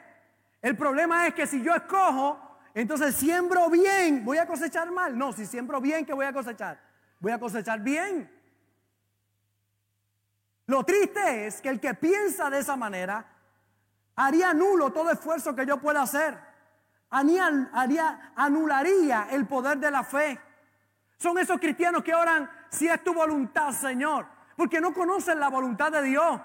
El 0.63 0.77
problema 0.77 1.27
es 1.27 1.35
que 1.35 1.47
si 1.47 1.63
yo 1.63 1.75
escojo, 1.75 2.51
entonces, 2.75 3.17
siembro 3.17 3.69
bien, 3.69 4.25
¿voy 4.25 4.39
a 4.39 4.47
cosechar 4.47 4.91
mal? 4.91 5.19
No, 5.19 5.33
si 5.33 5.45
siembro 5.47 5.81
bien, 5.81 6.07
¿qué 6.07 6.13
voy 6.13 6.27
a 6.27 6.33
cosechar? 6.33 6.79
Voy 7.19 7.33
a 7.33 7.39
cosechar 7.39 7.81
bien. 7.81 8.31
Lo 10.67 10.85
triste 10.85 11.47
es 11.47 11.61
que 11.61 11.69
el 11.69 11.81
que 11.81 11.95
piensa 11.95 12.49
de 12.49 12.61
esa 12.61 12.77
manera 12.77 13.27
haría 14.15 14.55
nulo 14.55 14.93
todo 14.93 15.11
esfuerzo 15.11 15.57
que 15.57 15.67
yo 15.67 15.81
pueda 15.81 16.03
hacer. 16.03 16.39
Anularía 18.37 19.27
el 19.33 19.47
poder 19.47 19.79
de 19.79 19.91
la 19.91 20.05
fe. 20.05 20.41
Son 21.17 21.37
esos 21.39 21.59
cristianos 21.59 22.05
que 22.05 22.15
oran, 22.15 22.49
si 22.71 22.89
es 22.89 23.03
tu 23.05 23.13
voluntad, 23.13 23.73
Señor, 23.73 24.27
porque 24.57 24.81
no 24.81 24.95
conocen 24.95 25.39
la 25.39 25.49
voluntad 25.49 25.93
de 25.93 26.03
Dios, 26.03 26.41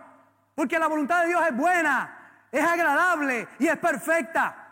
porque 0.53 0.79
la 0.79 0.87
voluntad 0.87 1.21
de 1.21 1.29
Dios 1.29 1.43
es 1.47 1.55
buena, 1.55 2.45
es 2.51 2.63
agradable 2.63 3.47
y 3.59 3.67
es 3.67 3.77
perfecta. 3.77 4.65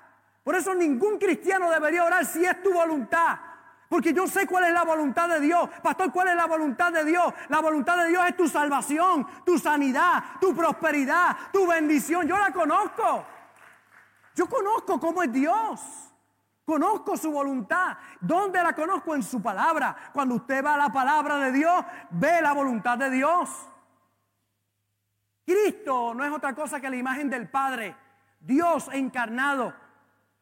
Por 0.44 0.56
eso 0.56 0.74
ningún 0.74 1.18
cristiano 1.18 1.70
debería 1.70 2.04
orar 2.04 2.26
si 2.26 2.44
es 2.44 2.62
tu 2.62 2.74
voluntad. 2.74 3.40
Porque 3.88 4.12
yo 4.12 4.28
sé 4.28 4.48
cuál 4.48 4.66
es 4.66 4.74
la 4.74 4.84
voluntad 4.84 5.30
de 5.30 5.40
Dios. 5.40 5.70
Pastor, 5.84 6.12
¿cuál 6.12 6.30
es 6.30 6.36
la 6.36 6.48
voluntad 6.48 6.92
de 6.92 7.06
Dios? 7.06 7.32
La 7.50 7.60
voluntad 7.60 7.98
de 7.98 8.08
Dios 8.10 8.26
es 8.28 8.36
tu 8.36 8.48
salvación, 8.48 9.28
tu 9.46 9.60
sanidad, 9.60 10.24
tu 10.42 10.56
prosperidad, 10.56 11.38
tu 11.52 11.68
bendición. 11.68 12.28
Yo 12.28 12.38
la 12.38 12.52
conozco. 12.52 13.24
Yo 14.36 14.48
conozco 14.48 15.00
cómo 15.00 15.22
es 15.22 15.32
Dios. 15.32 15.80
Conozco 16.66 17.18
su 17.18 17.32
voluntad. 17.32 17.98
¿Dónde 18.22 18.62
la 18.64 18.74
conozco? 18.74 19.14
En 19.16 19.24
su 19.24 19.42
palabra. 19.42 19.96
Cuando 20.14 20.36
usted 20.36 20.64
va 20.64 20.76
a 20.76 20.78
la 20.78 20.90
palabra 20.90 21.38
de 21.38 21.52
Dios, 21.52 21.84
ve 22.12 22.42
la 22.42 22.54
voluntad 22.54 22.98
de 22.98 23.10
Dios. 23.10 23.50
Cristo 25.46 26.14
no 26.14 26.24
es 26.24 26.32
otra 26.32 26.56
cosa 26.56 26.80
que 26.80 26.90
la 26.90 26.96
imagen 26.96 27.30
del 27.30 27.50
Padre. 27.50 27.96
Dios 28.40 28.90
encarnado. 28.94 29.74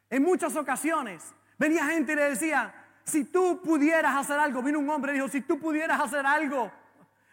En 0.09 0.23
muchas 0.23 0.55
ocasiones 0.55 1.33
venía 1.57 1.85
gente 1.85 2.13
y 2.13 2.15
le 2.15 2.29
decía, 2.29 2.73
si 3.03 3.25
tú 3.25 3.61
pudieras 3.63 4.15
hacer 4.15 4.39
algo, 4.39 4.61
vino 4.61 4.79
un 4.79 4.89
hombre 4.89 5.13
y 5.13 5.15
dijo, 5.15 5.27
si 5.27 5.41
tú 5.41 5.59
pudieras 5.59 5.99
hacer 5.99 6.25
algo, 6.25 6.71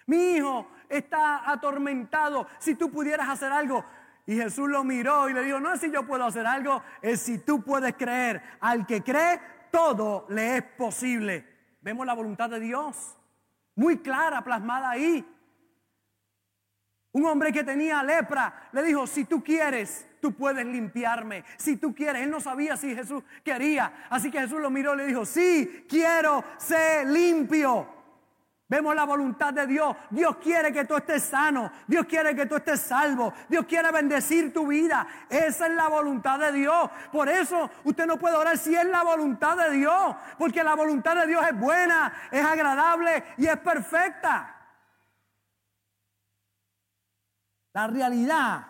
mi 0.06 0.36
hijo 0.36 0.66
está 0.88 1.50
atormentado, 1.50 2.46
si 2.58 2.74
tú 2.74 2.90
pudieras 2.90 3.28
hacer 3.28 3.52
algo. 3.52 3.84
Y 4.28 4.36
Jesús 4.36 4.68
lo 4.68 4.84
miró 4.84 5.30
y 5.30 5.32
le 5.32 5.42
dijo, 5.42 5.58
no 5.58 5.72
es 5.72 5.80
si 5.80 5.90
yo 5.90 6.06
puedo 6.06 6.22
hacer 6.26 6.46
algo, 6.46 6.82
es 7.00 7.22
si 7.22 7.38
tú 7.38 7.62
puedes 7.62 7.94
creer. 7.94 8.42
Al 8.60 8.86
que 8.86 9.02
cree, 9.02 9.40
todo 9.70 10.26
le 10.28 10.58
es 10.58 10.62
posible. 10.62 11.46
Vemos 11.80 12.04
la 12.04 12.12
voluntad 12.12 12.50
de 12.50 12.60
Dios, 12.60 13.16
muy 13.74 14.00
clara, 14.00 14.44
plasmada 14.44 14.90
ahí. 14.90 15.26
Un 17.12 17.24
hombre 17.24 17.50
que 17.52 17.64
tenía 17.64 18.02
lepra 18.02 18.68
le 18.72 18.82
dijo, 18.82 19.06
si 19.06 19.24
tú 19.24 19.42
quieres, 19.42 20.06
tú 20.20 20.34
puedes 20.34 20.66
limpiarme. 20.66 21.42
Si 21.56 21.78
tú 21.78 21.94
quieres, 21.94 22.22
él 22.22 22.30
no 22.30 22.40
sabía 22.40 22.76
si 22.76 22.94
Jesús 22.94 23.24
quería. 23.42 24.08
Así 24.10 24.30
que 24.30 24.40
Jesús 24.40 24.60
lo 24.60 24.68
miró 24.68 24.92
y 24.92 24.98
le 24.98 25.06
dijo, 25.06 25.24
sí, 25.24 25.86
quiero 25.88 26.44
ser 26.58 27.06
limpio. 27.06 27.97
Vemos 28.68 28.94
la 28.94 29.04
voluntad 29.04 29.54
de 29.54 29.66
Dios. 29.66 29.96
Dios 30.10 30.36
quiere 30.36 30.70
que 30.70 30.84
tú 30.84 30.94
estés 30.94 31.22
sano. 31.22 31.72
Dios 31.86 32.04
quiere 32.04 32.36
que 32.36 32.44
tú 32.44 32.56
estés 32.56 32.80
salvo. 32.80 33.32
Dios 33.48 33.64
quiere 33.64 33.90
bendecir 33.90 34.52
tu 34.52 34.66
vida. 34.66 35.06
Esa 35.30 35.68
es 35.68 35.72
la 35.72 35.88
voluntad 35.88 36.38
de 36.38 36.52
Dios. 36.52 36.90
Por 37.10 37.30
eso 37.30 37.70
usted 37.84 38.06
no 38.06 38.18
puede 38.18 38.36
orar 38.36 38.58
si 38.58 38.74
es 38.74 38.84
la 38.84 39.02
voluntad 39.02 39.56
de 39.56 39.70
Dios. 39.70 40.14
Porque 40.36 40.62
la 40.62 40.74
voluntad 40.74 41.16
de 41.16 41.26
Dios 41.26 41.42
es 41.50 41.58
buena, 41.58 42.12
es 42.30 42.44
agradable 42.44 43.24
y 43.38 43.46
es 43.46 43.56
perfecta. 43.56 44.54
La 47.72 47.86
realidad 47.86 48.66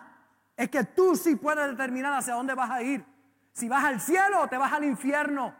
es 0.55 0.69
que 0.69 0.85
tú 0.85 1.17
sí 1.17 1.35
puedes 1.35 1.67
determinar 1.71 2.13
hacia 2.13 2.35
dónde 2.35 2.55
vas 2.55 2.69
a 2.69 2.81
ir. 2.81 3.05
Si 3.51 3.67
vas 3.67 3.83
al 3.83 3.99
cielo 3.99 4.43
o 4.43 4.47
te 4.47 4.57
vas 4.57 4.71
al 4.71 4.85
infierno. 4.85 5.53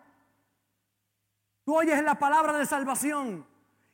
Tú 1.66 1.76
oyes 1.76 2.02
la 2.04 2.16
palabra 2.16 2.54
de 2.54 2.66
salvación. 2.66 3.46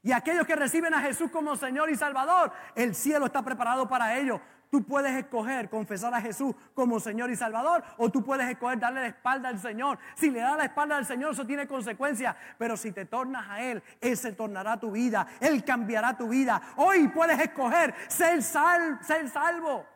Y 0.05 0.11
aquellos 0.11 0.45
que 0.45 0.55
reciben 0.55 0.93
a 0.93 1.01
Jesús 1.01 1.31
como 1.31 1.55
Señor 1.55 1.89
y 1.89 1.95
Salvador, 1.95 2.51
el 2.75 2.93
cielo 2.93 3.25
está 3.25 3.41
preparado 3.41 3.89
para 3.89 4.15
ellos. 4.19 4.39
Tú 4.69 4.83
puedes 4.83 5.11
escoger 5.15 5.67
confesar 5.67 6.13
a 6.13 6.21
Jesús 6.21 6.53
como 6.75 6.99
Señor 6.99 7.31
y 7.31 7.35
Salvador 7.35 7.83
o 7.97 8.11
tú 8.11 8.23
puedes 8.23 8.47
escoger 8.47 8.77
darle 8.77 9.01
la 9.01 9.07
espalda 9.07 9.49
al 9.49 9.59
Señor. 9.59 9.97
Si 10.13 10.29
le 10.29 10.41
das 10.41 10.57
la 10.57 10.65
espalda 10.65 10.97
al 10.97 11.07
Señor, 11.07 11.33
eso 11.33 11.43
tiene 11.47 11.67
consecuencias. 11.67 12.35
Pero 12.59 12.77
si 12.77 12.91
te 12.91 13.05
tornas 13.05 13.49
a 13.49 13.63
Él, 13.63 13.81
Él 13.99 14.15
se 14.15 14.33
tornará 14.33 14.79
tu 14.79 14.91
vida. 14.91 15.25
Él 15.39 15.65
cambiará 15.65 16.15
tu 16.15 16.29
vida. 16.29 16.61
Hoy 16.75 17.07
puedes 17.07 17.39
escoger 17.39 17.95
ser, 18.07 18.43
ser 18.43 19.29
salvo. 19.29 19.87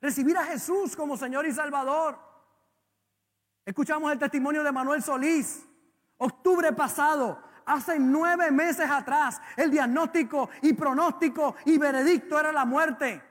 Recibir 0.00 0.38
a 0.38 0.44
Jesús 0.44 0.96
como 0.96 1.14
Señor 1.18 1.44
y 1.44 1.52
Salvador. 1.52 2.18
Escuchamos 3.66 4.10
el 4.10 4.18
testimonio 4.18 4.64
de 4.64 4.72
Manuel 4.72 5.02
Solís. 5.02 5.62
Octubre 6.16 6.72
pasado, 6.72 7.38
hace 7.66 7.98
nueve 7.98 8.50
meses 8.50 8.88
atrás, 8.88 9.40
el 9.56 9.70
diagnóstico 9.70 10.48
y 10.62 10.72
pronóstico 10.72 11.56
y 11.64 11.76
veredicto 11.76 12.38
era 12.38 12.52
la 12.52 12.64
muerte. 12.64 13.22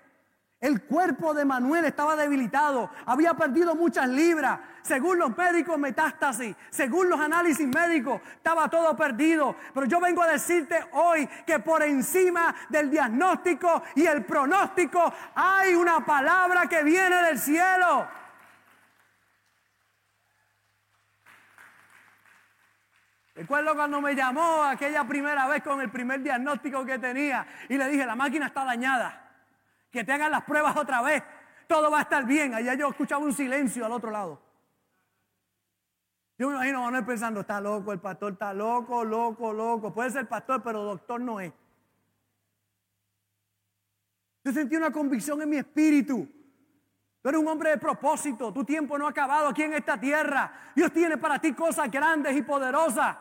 El 0.59 0.83
cuerpo 0.83 1.33
de 1.33 1.45
Manuel 1.45 1.85
estaba 1.85 2.15
debilitado, 2.15 2.89
había 3.05 3.33
perdido 3.33 3.75
muchas 3.75 4.07
libras. 4.09 4.59
Según 4.81 5.19
los 5.19 5.35
médicos, 5.35 5.77
metástasis. 5.77 6.55
Según 6.69 7.09
los 7.09 7.19
análisis 7.19 7.67
médicos, 7.67 8.21
estaba 8.35 8.69
todo 8.69 8.95
perdido. 8.95 9.55
Pero 9.73 9.85
yo 9.85 9.99
vengo 9.99 10.23
a 10.23 10.27
decirte 10.27 10.79
hoy 10.93 11.27
que 11.45 11.59
por 11.59 11.83
encima 11.83 12.55
del 12.69 12.89
diagnóstico 12.89 13.83
y 13.95 14.05
el 14.05 14.23
pronóstico 14.25 15.13
hay 15.35 15.75
una 15.75 16.05
palabra 16.05 16.67
que 16.67 16.83
viene 16.83 17.21
del 17.23 17.37
cielo. 17.37 18.07
Recuerdo 23.35 23.75
cuando 23.75 23.99
me 23.99 24.15
llamó 24.15 24.63
aquella 24.63 25.03
primera 25.03 25.47
vez 25.47 25.61
con 25.61 25.81
el 25.81 25.91
primer 25.91 26.21
diagnóstico 26.21 26.85
que 26.85 26.97
tenía 26.97 27.45
y 27.67 27.77
le 27.77 27.89
dije, 27.89 28.05
la 28.05 28.15
máquina 28.15 28.47
está 28.47 28.63
dañada 28.63 29.25
que 29.95 30.03
te 30.03 30.11
hagan 30.11 30.29
las 30.29 30.43
pruebas 30.43 30.75
otra 30.75 31.01
vez, 31.01 31.23
todo 31.67 31.89
va 31.89 31.99
a 31.99 32.01
estar 32.01 32.25
bien. 32.25 32.53
Allá 32.53 32.73
yo 32.73 32.89
escuchaba 32.89 33.23
un 33.23 33.33
silencio 33.33 33.85
al 33.85 33.93
otro 33.93 34.11
lado. 34.11 34.41
Yo 36.37 36.49
me 36.49 36.55
imagino 36.55 36.81
Manuel 36.81 37.05
pensando, 37.05 37.39
está 37.39 37.61
loco, 37.61 37.93
el 37.93 37.99
pastor 37.99 38.33
está 38.33 38.53
loco, 38.53 39.05
loco, 39.05 39.53
loco. 39.53 39.93
Puede 39.93 40.09
ser 40.09 40.27
pastor, 40.27 40.61
pero 40.61 40.83
doctor 40.83 41.21
no 41.21 41.39
es. 41.39 41.53
Yo 44.43 44.51
sentí 44.51 44.75
una 44.75 44.91
convicción 44.91 45.41
en 45.41 45.49
mi 45.49 45.57
espíritu. 45.57 46.27
Tú 47.21 47.29
eres 47.29 47.39
un 47.39 47.47
hombre 47.47 47.69
de 47.69 47.77
propósito, 47.77 48.51
tu 48.53 48.65
tiempo 48.65 48.97
no 48.97 49.07
ha 49.07 49.11
acabado 49.11 49.47
aquí 49.47 49.63
en 49.63 49.73
esta 49.73 49.97
tierra. 49.97 50.71
Dios 50.75 50.91
tiene 50.91 51.17
para 51.17 51.39
ti 51.39 51.53
cosas 51.53 51.89
grandes 51.89 52.35
y 52.35 52.41
poderosas. 52.41 53.15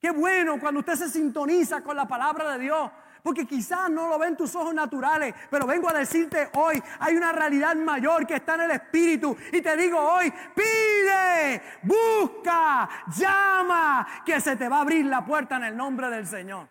Qué 0.00 0.10
bueno 0.10 0.58
cuando 0.58 0.80
usted 0.80 0.94
se 0.94 1.10
sintoniza 1.10 1.82
con 1.82 1.94
la 1.94 2.08
palabra 2.08 2.52
de 2.52 2.58
Dios. 2.58 2.90
Porque 3.22 3.46
quizás 3.46 3.90
no 3.90 4.08
lo 4.08 4.18
ven 4.18 4.36
tus 4.36 4.54
ojos 4.54 4.72
naturales, 4.72 5.34
pero 5.50 5.66
vengo 5.66 5.90
a 5.90 5.92
decirte 5.92 6.48
hoy, 6.54 6.82
hay 7.00 7.16
una 7.16 7.32
realidad 7.32 7.76
mayor 7.76 8.26
que 8.26 8.36
está 8.36 8.54
en 8.54 8.62
el 8.62 8.70
Espíritu. 8.70 9.36
Y 9.52 9.60
te 9.60 9.76
digo 9.76 9.98
hoy, 9.98 10.32
pide, 10.54 11.62
busca, 11.82 12.88
llama, 13.14 14.06
que 14.24 14.40
se 14.40 14.56
te 14.56 14.68
va 14.68 14.78
a 14.78 14.80
abrir 14.80 15.04
la 15.04 15.22
puerta 15.24 15.56
en 15.56 15.64
el 15.64 15.76
nombre 15.76 16.08
del 16.08 16.26
Señor. 16.26 16.66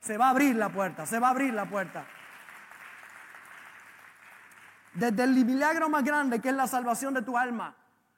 Se 0.00 0.16
va 0.16 0.28
a 0.28 0.30
abrir 0.30 0.56
la 0.56 0.70
puerta, 0.70 1.04
se 1.04 1.18
va 1.18 1.28
a 1.28 1.30
abrir 1.30 1.52
la 1.52 1.66
puerta. 1.66 2.06
Desde 4.94 5.24
el 5.24 5.44
milagro 5.44 5.90
más 5.90 6.04
grande 6.04 6.40
que 6.40 6.48
es 6.48 6.54
la 6.54 6.66
salvación 6.66 7.12
de 7.12 7.22
tu 7.22 7.36
alma 7.36 7.74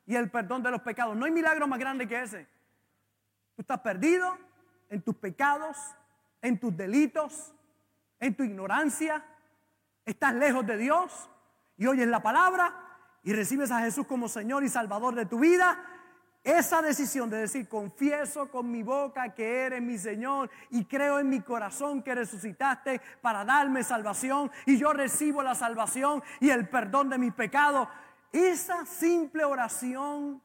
y 0.06 0.14
el 0.14 0.30
perdón 0.30 0.62
de 0.62 0.70
los 0.70 0.80
pecados. 0.80 1.16
No 1.16 1.24
hay 1.24 1.32
milagro 1.32 1.66
más 1.66 1.78
grande 1.78 2.06
que 2.06 2.22
ese. 2.22 2.46
Tú 3.56 3.62
estás 3.62 3.80
perdido 3.80 4.36
en 4.94 5.02
tus 5.02 5.16
pecados, 5.16 5.76
en 6.40 6.58
tus 6.58 6.76
delitos, 6.76 7.52
en 8.20 8.34
tu 8.36 8.44
ignorancia, 8.44 9.24
estás 10.04 10.32
lejos 10.34 10.64
de 10.64 10.76
Dios 10.76 11.28
y 11.76 11.86
oyes 11.86 12.06
la 12.06 12.22
palabra 12.22 12.72
y 13.24 13.32
recibes 13.32 13.72
a 13.72 13.80
Jesús 13.80 14.06
como 14.06 14.28
Señor 14.28 14.62
y 14.62 14.68
Salvador 14.68 15.16
de 15.16 15.26
tu 15.26 15.40
vida, 15.40 15.84
esa 16.44 16.80
decisión 16.80 17.28
de 17.28 17.38
decir, 17.38 17.68
confieso 17.68 18.50
con 18.50 18.70
mi 18.70 18.84
boca 18.84 19.34
que 19.34 19.62
eres 19.62 19.82
mi 19.82 19.98
Señor 19.98 20.48
y 20.70 20.84
creo 20.84 21.18
en 21.18 21.28
mi 21.28 21.40
corazón 21.40 22.00
que 22.00 22.14
resucitaste 22.14 23.00
para 23.20 23.44
darme 23.44 23.82
salvación 23.82 24.52
y 24.64 24.78
yo 24.78 24.92
recibo 24.92 25.42
la 25.42 25.56
salvación 25.56 26.22
y 26.38 26.50
el 26.50 26.68
perdón 26.68 27.08
de 27.08 27.18
mis 27.18 27.34
pecados, 27.34 27.88
esa 28.30 28.86
simple 28.86 29.44
oración 29.44 30.40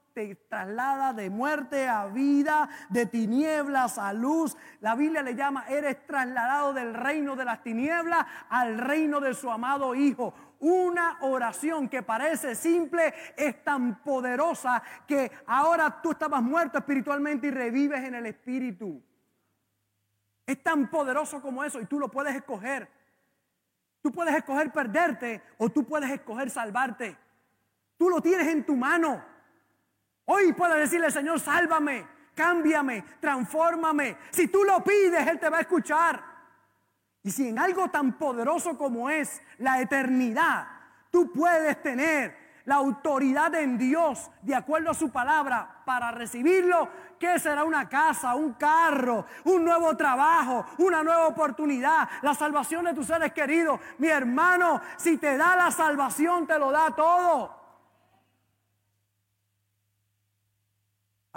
traslada 0.47 1.13
de 1.13 1.29
muerte 1.29 1.88
a 1.88 2.08
vida, 2.08 2.69
de 2.89 3.05
tinieblas 3.05 3.97
a 3.97 4.13
luz. 4.13 4.55
La 4.82 4.95
Biblia 4.95 5.21
le 5.21 5.36
llama, 5.36 5.65
eres 5.67 6.05
trasladado 6.05 6.73
del 6.73 6.93
reino 6.93 7.36
de 7.36 7.45
las 7.45 7.63
tinieblas 7.63 8.25
al 8.49 8.77
reino 8.77 9.19
de 9.19 9.34
su 9.34 9.49
amado 9.49 9.95
Hijo. 9.95 10.34
Una 10.60 11.17
oración 11.21 11.88
que 11.88 12.03
parece 12.03 12.53
simple 12.53 13.13
es 13.38 13.63
tan 13.63 14.03
poderosa 14.03 14.84
que 15.08 15.32
ahora 15.47 16.01
tú 16.01 16.12
estabas 16.12 16.41
muerto 16.41 16.77
espiritualmente 16.77 17.47
y 17.47 17.51
revives 17.51 18.03
en 18.03 18.15
el 18.15 18.25
Espíritu. 18.25 19.01
Es 20.45 20.62
tan 20.62 20.89
poderoso 20.89 21.41
como 21.41 21.63
eso 21.63 21.79
y 21.79 21.86
tú 21.86 21.99
lo 21.99 22.10
puedes 22.10 22.36
escoger. 22.36 22.89
Tú 24.01 24.12
puedes 24.12 24.36
escoger 24.36 24.71
perderte 24.71 25.41
o 25.58 25.69
tú 25.69 25.86
puedes 25.86 26.10
escoger 26.10 26.49
salvarte. 26.49 27.17
Tú 27.97 28.10
lo 28.10 28.21
tienes 28.21 28.47
en 28.47 28.65
tu 28.65 28.75
mano. 28.75 29.23
Hoy 30.31 30.53
puedes 30.53 30.77
decirle, 30.77 31.09
Señor, 31.09 31.39
sálvame, 31.39 32.05
cámbiame, 32.35 33.03
transfórmame. 33.19 34.15
Si 34.29 34.47
tú 34.47 34.63
lo 34.63 34.83
pides, 34.83 35.25
Él 35.25 35.39
te 35.39 35.49
va 35.49 35.57
a 35.57 35.61
escuchar. 35.61 36.23
Y 37.23 37.31
si 37.31 37.47
en 37.47 37.57
algo 37.57 37.89
tan 37.89 38.13
poderoso 38.15 38.77
como 38.77 39.09
es 39.09 39.41
la 39.57 39.81
eternidad, 39.81 40.67
tú 41.09 41.31
puedes 41.33 41.81
tener 41.81 42.37
la 42.65 42.75
autoridad 42.75 43.55
en 43.55 43.75
Dios 43.79 44.29
de 44.43 44.53
acuerdo 44.53 44.91
a 44.91 44.93
su 44.93 45.09
palabra 45.11 45.81
para 45.83 46.11
recibirlo, 46.11 46.87
¿qué 47.17 47.39
será 47.39 47.63
una 47.63 47.89
casa, 47.89 48.35
un 48.35 48.53
carro, 48.53 49.25
un 49.45 49.65
nuevo 49.65 49.97
trabajo, 49.97 50.63
una 50.77 51.01
nueva 51.01 51.25
oportunidad, 51.25 52.07
la 52.21 52.35
salvación 52.35 52.85
de 52.85 52.93
tus 52.93 53.07
seres 53.07 53.33
queridos? 53.33 53.79
Mi 53.97 54.09
hermano, 54.09 54.79
si 54.95 55.17
te 55.17 55.37
da 55.37 55.55
la 55.55 55.71
salvación, 55.71 56.45
te 56.45 56.59
lo 56.59 56.69
da 56.69 56.91
todo. 56.91 57.59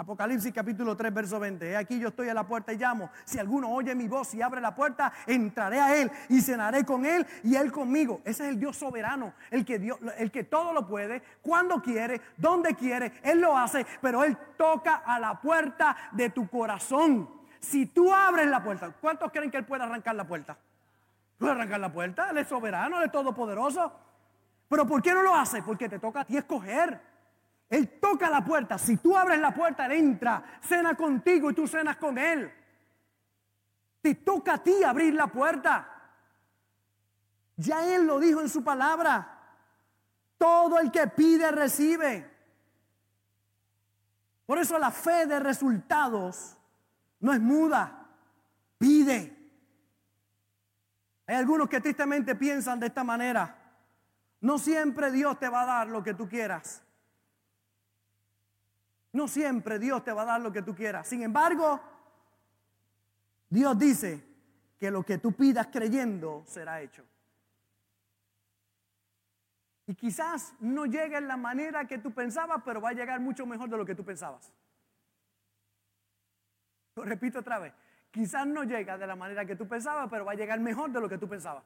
Apocalipsis 0.03 0.51
capítulo 0.51 0.97
3, 0.97 1.13
verso 1.13 1.39
20. 1.39 1.77
aquí 1.77 1.97
yo 1.97 2.09
estoy 2.09 2.27
a 2.27 2.33
la 2.33 2.45
puerta 2.45 2.73
y 2.73 2.77
llamo. 2.77 3.09
Si 3.23 3.39
alguno 3.39 3.69
oye 3.69 3.95
mi 3.95 4.09
voz 4.09 4.33
y 4.33 4.41
abre 4.41 4.59
la 4.59 4.75
puerta, 4.75 5.13
entraré 5.25 5.79
a 5.79 5.95
él 5.95 6.11
y 6.27 6.41
cenaré 6.41 6.83
con 6.83 7.05
él 7.05 7.25
y 7.41 7.55
él 7.55 7.71
conmigo. 7.71 8.19
Ese 8.25 8.43
es 8.43 8.49
el 8.49 8.59
Dios 8.59 8.75
soberano, 8.75 9.33
el 9.49 9.63
que, 9.63 9.79
Dios, 9.79 9.97
el 10.17 10.29
que 10.29 10.43
todo 10.43 10.73
lo 10.73 10.85
puede, 10.85 11.23
cuando 11.41 11.81
quiere, 11.81 12.19
donde 12.35 12.75
quiere, 12.75 13.13
él 13.23 13.39
lo 13.39 13.57
hace, 13.57 13.85
pero 14.01 14.25
él 14.25 14.37
toca 14.57 15.03
a 15.05 15.17
la 15.21 15.39
puerta 15.39 15.95
de 16.11 16.29
tu 16.31 16.49
corazón. 16.49 17.29
Si 17.61 17.85
tú 17.85 18.13
abres 18.13 18.47
la 18.47 18.61
puerta, 18.61 18.93
¿cuántos 18.99 19.31
creen 19.31 19.49
que 19.49 19.57
él 19.57 19.65
puede 19.65 19.83
arrancar 19.83 20.15
la 20.15 20.27
puerta? 20.27 20.57
¿Puede 21.37 21.53
arrancar 21.53 21.79
la 21.79 21.93
puerta? 21.93 22.29
Él 22.29 22.39
es 22.39 22.49
soberano, 22.49 22.97
él 22.97 23.05
es 23.05 23.11
todopoderoso. 23.11 23.93
Pero 24.67 24.85
¿por 24.85 25.01
qué 25.01 25.13
no 25.13 25.21
lo 25.21 25.33
hace? 25.33 25.61
Porque 25.61 25.87
te 25.87 25.97
toca 25.97 26.21
a 26.21 26.25
ti 26.25 26.35
escoger. 26.35 27.12
Él 27.73 27.89
toca 27.99 28.29
la 28.29 28.45
puerta. 28.45 28.77
Si 28.77 28.97
tú 28.97 29.17
abres 29.17 29.39
la 29.39 29.51
puerta, 29.51 29.87
Él 29.87 29.93
entra, 29.93 30.43
cena 30.61 30.93
contigo 30.93 31.49
y 31.49 31.55
tú 31.55 31.67
cenas 31.67 31.97
con 31.97 32.19
Él. 32.19 32.53
Te 33.99 34.13
toca 34.13 34.53
a 34.53 34.57
ti 34.63 34.83
abrir 34.83 35.15
la 35.15 35.25
puerta. 35.25 35.89
Ya 37.55 37.83
Él 37.95 38.05
lo 38.05 38.19
dijo 38.19 38.41
en 38.41 38.49
su 38.49 38.63
palabra. 38.63 39.39
Todo 40.37 40.77
el 40.77 40.91
que 40.91 41.07
pide 41.07 41.49
recibe. 41.49 42.29
Por 44.45 44.59
eso 44.59 44.77
la 44.77 44.91
fe 44.91 45.25
de 45.25 45.39
resultados 45.39 46.55
no 47.21 47.33
es 47.33 47.41
muda. 47.41 48.07
Pide. 48.77 49.35
Hay 51.25 51.37
algunos 51.37 51.67
que 51.67 51.81
tristemente 51.81 52.35
piensan 52.35 52.79
de 52.79 52.85
esta 52.85 53.03
manera. 53.03 53.57
No 54.41 54.59
siempre 54.59 55.11
Dios 55.11 55.39
te 55.39 55.49
va 55.49 55.63
a 55.63 55.65
dar 55.65 55.87
lo 55.87 56.03
que 56.03 56.13
tú 56.13 56.29
quieras. 56.29 56.82
No 59.13 59.27
siempre 59.27 59.79
Dios 59.79 60.03
te 60.03 60.11
va 60.11 60.23
a 60.23 60.25
dar 60.25 60.41
lo 60.41 60.51
que 60.51 60.63
tú 60.63 60.75
quieras. 60.75 61.07
Sin 61.07 61.21
embargo, 61.21 61.79
Dios 63.49 63.77
dice 63.77 64.23
que 64.79 64.91
lo 64.91 65.03
que 65.03 65.19
tú 65.19 65.31
pidas 65.31 65.67
creyendo 65.67 66.43
será 66.45 66.81
hecho. 66.81 67.05
Y 69.85 69.95
quizás 69.95 70.53
no 70.59 70.85
llegue 70.85 71.17
en 71.17 71.27
la 71.27 71.37
manera 71.37 71.85
que 71.85 71.99
tú 71.99 72.11
pensabas, 72.11 72.61
pero 72.65 72.81
va 72.81 72.89
a 72.89 72.93
llegar 72.93 73.19
mucho 73.19 73.45
mejor 73.45 73.69
de 73.69 73.77
lo 73.77 73.85
que 73.85 73.95
tú 73.95 74.03
pensabas. 74.03 74.51
Lo 76.95 77.03
repito 77.03 77.39
otra 77.39 77.59
vez. 77.59 77.73
Quizás 78.11 78.47
no 78.47 78.63
llega 78.63 78.97
de 78.97 79.07
la 79.07 79.15
manera 79.15 79.45
que 79.45 79.55
tú 79.55 79.67
pensabas, 79.67 80.07
pero 80.09 80.25
va 80.25 80.31
a 80.31 80.35
llegar 80.35 80.59
mejor 80.59 80.91
de 80.91 81.01
lo 81.01 81.09
que 81.09 81.17
tú 81.17 81.27
pensabas. 81.27 81.63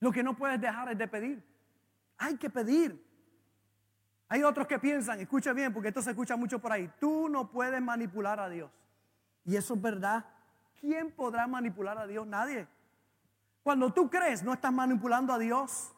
Lo 0.00 0.12
que 0.12 0.22
no 0.22 0.36
puedes 0.36 0.60
dejar 0.60 0.90
es 0.90 0.98
de 0.98 1.08
pedir. 1.08 1.42
Hay 2.18 2.36
que 2.36 2.50
pedir. 2.50 3.13
Hay 4.28 4.42
otros 4.42 4.66
que 4.66 4.78
piensan, 4.78 5.20
escucha 5.20 5.52
bien, 5.52 5.72
porque 5.72 5.88
esto 5.88 6.02
se 6.02 6.10
escucha 6.10 6.36
mucho 6.36 6.58
por 6.58 6.72
ahí, 6.72 6.90
tú 6.98 7.28
no 7.28 7.50
puedes 7.50 7.80
manipular 7.80 8.40
a 8.40 8.48
Dios. 8.48 8.70
Y 9.44 9.56
eso 9.56 9.74
es 9.74 9.82
verdad. 9.82 10.24
¿Quién 10.80 11.12
podrá 11.12 11.46
manipular 11.46 11.98
a 11.98 12.06
Dios? 12.06 12.26
Nadie. 12.26 12.66
Cuando 13.62 13.92
tú 13.92 14.10
crees, 14.10 14.42
no 14.42 14.52
estás 14.52 14.72
manipulando 14.72 15.32
a 15.32 15.38
Dios. 15.38 15.92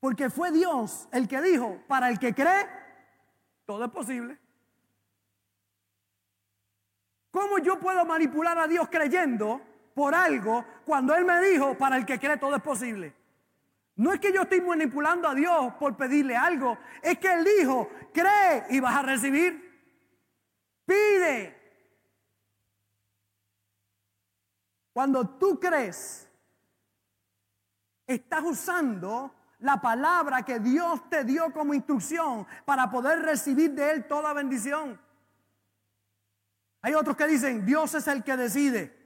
Porque 0.00 0.30
fue 0.30 0.52
Dios 0.52 1.08
el 1.12 1.26
que 1.26 1.40
dijo, 1.40 1.78
para 1.88 2.08
el 2.08 2.18
que 2.18 2.34
cree, 2.34 2.66
todo 3.66 3.84
es 3.84 3.90
posible. 3.90 4.38
¿Cómo 7.30 7.58
yo 7.58 7.78
puedo 7.78 8.04
manipular 8.04 8.58
a 8.58 8.66
Dios 8.66 8.88
creyendo 8.90 9.60
por 9.94 10.14
algo 10.14 10.64
cuando 10.84 11.14
Él 11.14 11.24
me 11.24 11.40
dijo, 11.40 11.76
para 11.76 11.96
el 11.96 12.06
que 12.06 12.18
cree 12.18 12.36
todo 12.36 12.56
es 12.56 12.62
posible? 12.62 13.14
No 13.98 14.12
es 14.12 14.20
que 14.20 14.32
yo 14.32 14.42
estoy 14.42 14.60
manipulando 14.60 15.26
a 15.26 15.34
Dios 15.34 15.74
por 15.74 15.96
pedirle 15.96 16.36
algo, 16.36 16.78
es 17.02 17.18
que 17.18 17.32
Él 17.32 17.44
dijo, 17.44 17.90
cree 18.14 18.64
y 18.70 18.78
vas 18.78 18.94
a 18.94 19.02
recibir. 19.02 19.68
Pide. 20.86 21.56
Cuando 24.92 25.28
tú 25.30 25.58
crees, 25.58 26.30
estás 28.06 28.44
usando 28.44 29.34
la 29.58 29.80
palabra 29.80 30.44
que 30.44 30.60
Dios 30.60 31.10
te 31.10 31.24
dio 31.24 31.52
como 31.52 31.74
instrucción 31.74 32.46
para 32.64 32.88
poder 32.88 33.22
recibir 33.22 33.72
de 33.72 33.90
Él 33.90 34.06
toda 34.06 34.32
bendición. 34.32 35.00
Hay 36.82 36.94
otros 36.94 37.16
que 37.16 37.26
dicen, 37.26 37.66
Dios 37.66 37.94
es 37.94 38.06
el 38.06 38.22
que 38.22 38.36
decide. 38.36 38.96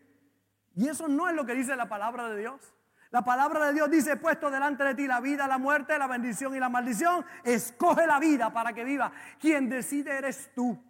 Y 0.75 0.87
eso 0.87 1.09
no 1.09 1.31
es 1.31 1.35
lo 1.35 1.47
que 1.47 1.55
dice 1.55 1.75
la 1.77 1.89
palabra 1.89 2.29
de 2.29 2.41
Dios. 2.41 2.75
La 3.13 3.23
palabra 3.23 3.67
de 3.67 3.75
Dios 3.75 3.91
dice, 3.91 4.17
puesto 4.17 4.51
delante 4.51 4.83
de 4.85 4.95
ti 4.95 5.07
la 5.07 5.21
vida, 5.21 5.47
la 5.47 5.59
muerte, 5.59 5.99
la 5.99 6.07
bendición 6.07 6.57
y 6.57 6.59
la 6.59 6.71
maldición. 6.71 7.25
Escoge 7.45 8.07
la 8.07 8.19
vida 8.19 8.51
para 8.51 8.73
que 8.73 8.85
viva. 8.85 9.13
Quien 9.39 9.69
decide 9.69 10.17
eres 10.17 10.51
tú. 10.55 10.83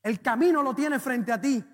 El 0.00 0.22
camino 0.22 0.62
lo 0.62 0.74
tiene 0.74 1.00
frente 1.00 1.32
a 1.32 1.40
ti. 1.40 1.64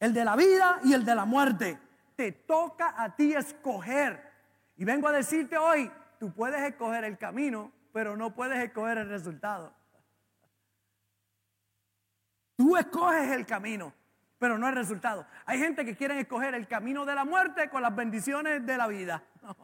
El 0.00 0.12
de 0.12 0.24
la 0.24 0.34
vida 0.34 0.80
y 0.82 0.94
el 0.94 1.04
de 1.04 1.14
la 1.14 1.24
muerte. 1.24 1.78
Te 2.16 2.32
toca 2.32 3.00
a 3.00 3.14
ti 3.14 3.34
escoger. 3.34 4.32
Y 4.76 4.84
vengo 4.84 5.06
a 5.06 5.12
decirte 5.12 5.56
hoy, 5.56 5.88
tú 6.18 6.32
puedes 6.32 6.60
escoger 6.60 7.04
el 7.04 7.16
camino, 7.16 7.70
pero 7.92 8.16
no 8.16 8.34
puedes 8.34 8.58
escoger 8.64 8.98
el 8.98 9.08
resultado. 9.08 9.72
Tú 12.56 12.76
escoges 12.76 13.30
el 13.30 13.46
camino, 13.46 13.94
pero 14.44 14.58
no 14.58 14.68
el 14.68 14.74
resultado. 14.74 15.26
Hay 15.46 15.58
gente 15.58 15.86
que 15.86 15.96
quiere 15.96 16.20
escoger 16.20 16.54
el 16.54 16.68
camino 16.68 17.06
de 17.06 17.14
la 17.14 17.24
muerte 17.24 17.70
con 17.70 17.80
las 17.80 17.96
bendiciones 17.96 18.66
de 18.66 18.76
la 18.76 18.86
vida. 18.86 19.22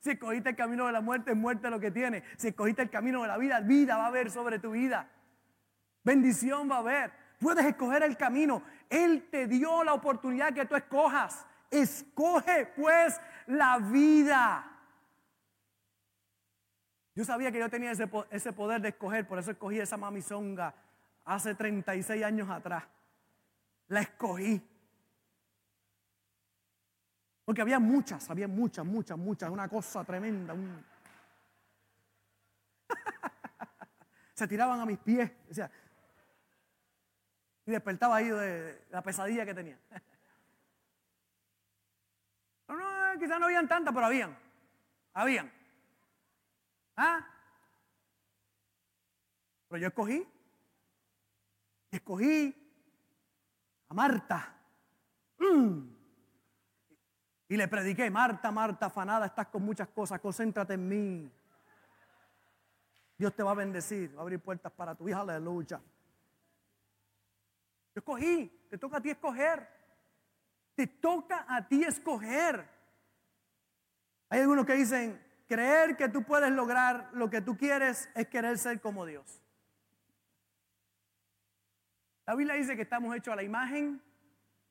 Si 0.00 0.10
escogiste 0.10 0.50
el 0.50 0.56
camino 0.56 0.86
de 0.86 0.92
la 0.92 1.00
muerte, 1.00 1.34
muerte 1.34 1.70
lo 1.70 1.78
que 1.78 1.92
tiene. 1.92 2.24
Si 2.36 2.48
escogiste 2.48 2.82
el 2.82 2.90
camino 2.90 3.22
de 3.22 3.28
la 3.28 3.38
vida, 3.38 3.60
vida 3.60 3.96
va 3.96 4.06
a 4.06 4.08
haber 4.08 4.32
sobre 4.32 4.58
tu 4.58 4.72
vida. 4.72 5.08
Bendición 6.02 6.68
va 6.68 6.74
a 6.74 6.78
haber. 6.80 7.12
Puedes 7.38 7.64
escoger 7.64 8.02
el 8.02 8.16
camino. 8.16 8.64
Él 8.90 9.28
te 9.30 9.46
dio 9.46 9.84
la 9.84 9.94
oportunidad 9.94 10.52
que 10.52 10.66
tú 10.66 10.74
escojas. 10.74 11.46
Escoge 11.70 12.66
pues 12.76 13.20
la 13.46 13.78
vida. 13.78 14.68
Yo 17.14 17.24
sabía 17.24 17.52
que 17.52 17.60
yo 17.60 17.70
tenía 17.70 17.92
ese, 17.92 18.10
ese 18.30 18.52
poder 18.52 18.80
de 18.80 18.88
escoger, 18.88 19.28
por 19.28 19.38
eso 19.38 19.52
escogí 19.52 19.78
esa 19.78 19.96
mamizonga 19.96 20.74
hace 21.24 21.54
36 21.54 22.24
años 22.24 22.50
atrás. 22.50 22.82
La 23.88 24.00
escogí. 24.00 24.62
Porque 27.44 27.60
había 27.60 27.78
muchas, 27.78 28.30
había 28.30 28.48
muchas, 28.48 28.84
muchas, 28.84 29.18
muchas, 29.18 29.50
una 29.50 29.68
cosa 29.68 30.02
tremenda. 30.04 30.54
Se 34.34 34.48
tiraban 34.48 34.80
a 34.80 34.86
mis 34.86 34.98
pies. 34.98 35.30
y 37.66 37.70
despertaba 37.70 38.16
ahí 38.16 38.28
de 38.28 38.86
la 38.90 39.02
pesadilla 39.02 39.44
que 39.44 39.54
tenía. 39.54 39.78
No, 42.66 42.76
no, 42.76 43.20
quizás 43.20 43.38
no 43.38 43.44
habían 43.44 43.68
tantas, 43.68 43.92
pero 43.92 44.06
habían. 44.06 44.34
Habían. 45.12 45.52
¿Ah? 46.96 47.28
Pero 49.68 49.82
yo 49.82 49.88
escogí 49.88 50.26
escogí 51.96 52.63
a 53.88 53.94
Marta. 53.94 54.56
Mm. 55.38 55.94
Y 57.48 57.56
le 57.56 57.68
prediqué, 57.68 58.10
Marta, 58.10 58.50
Marta, 58.50 58.86
afanada, 58.86 59.26
estás 59.26 59.48
con 59.48 59.62
muchas 59.62 59.88
cosas, 59.88 60.20
concéntrate 60.20 60.74
en 60.74 60.88
mí. 60.88 61.32
Dios 63.16 63.34
te 63.34 63.42
va 63.42 63.52
a 63.52 63.54
bendecir, 63.54 64.14
va 64.16 64.20
a 64.20 64.22
abrir 64.22 64.40
puertas 64.40 64.72
para 64.72 64.94
tu 64.94 65.08
hija, 65.08 65.20
aleluya. 65.20 65.80
Yo 67.94 68.00
escogí, 68.00 68.66
te 68.68 68.78
toca 68.78 68.96
a 68.96 69.00
ti 69.00 69.10
escoger. 69.10 69.68
Te 70.74 70.88
toca 70.88 71.44
a 71.48 71.68
ti 71.68 71.84
escoger. 71.84 72.68
Hay 74.28 74.40
algunos 74.40 74.66
que 74.66 74.74
dicen, 74.74 75.24
creer 75.46 75.96
que 75.96 76.08
tú 76.08 76.24
puedes 76.24 76.50
lograr 76.50 77.10
lo 77.12 77.30
que 77.30 77.40
tú 77.40 77.56
quieres 77.56 78.10
es 78.16 78.26
querer 78.26 78.58
ser 78.58 78.80
como 78.80 79.06
Dios. 79.06 79.43
La 82.26 82.34
Biblia 82.34 82.54
dice 82.54 82.74
que 82.74 82.82
estamos 82.82 83.14
hechos 83.14 83.32
a 83.32 83.36
la 83.36 83.42
imagen 83.42 84.00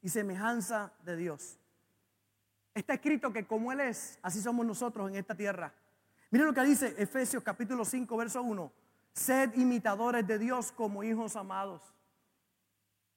y 0.02 0.10
semejanza 0.10 0.92
de 1.04 1.16
Dios. 1.16 1.60
Está 2.74 2.96
escrito 2.96 3.32
que 3.32 3.46
como 3.46 3.72
Él 3.72 3.82
es, 3.82 4.18
así 4.24 4.42
somos 4.42 4.66
nosotros 4.66 5.10
en 5.10 5.16
esta 5.16 5.36
tierra. 5.36 5.72
Miren 6.32 6.48
lo 6.48 6.54
que 6.54 6.64
dice 6.64 6.96
Efesios 6.98 7.44
capítulo 7.44 7.86
5, 7.86 8.18
verso 8.18 8.42
1. 8.42 8.74
Sed 9.14 9.54
imitadores 9.54 10.26
de 10.26 10.40
Dios 10.40 10.72
como 10.72 11.04
hijos 11.04 11.36
amados. 11.36 11.94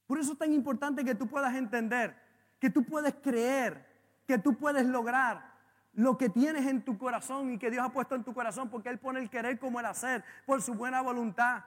Por 0.06 0.18
eso 0.18 0.32
es 0.32 0.38
tan 0.38 0.52
importante 0.52 1.02
que 1.02 1.14
tú 1.14 1.26
puedas 1.26 1.54
entender, 1.54 2.14
que 2.60 2.68
tú 2.68 2.84
puedes 2.84 3.14
creer, 3.14 3.86
que 4.26 4.38
tú 4.38 4.54
puedes 4.58 4.84
lograr 4.84 5.56
lo 5.94 6.18
que 6.18 6.28
tienes 6.28 6.66
en 6.66 6.84
tu 6.84 6.98
corazón 6.98 7.54
y 7.54 7.58
que 7.58 7.70
Dios 7.70 7.86
ha 7.86 7.88
puesto 7.88 8.14
en 8.14 8.22
tu 8.22 8.34
corazón, 8.34 8.68
porque 8.68 8.90
Él 8.90 8.98
pone 8.98 9.18
el 9.18 9.30
querer 9.30 9.58
como 9.58 9.80
el 9.80 9.86
hacer, 9.86 10.22
por 10.44 10.60
su 10.60 10.74
buena 10.74 11.00
voluntad. 11.00 11.64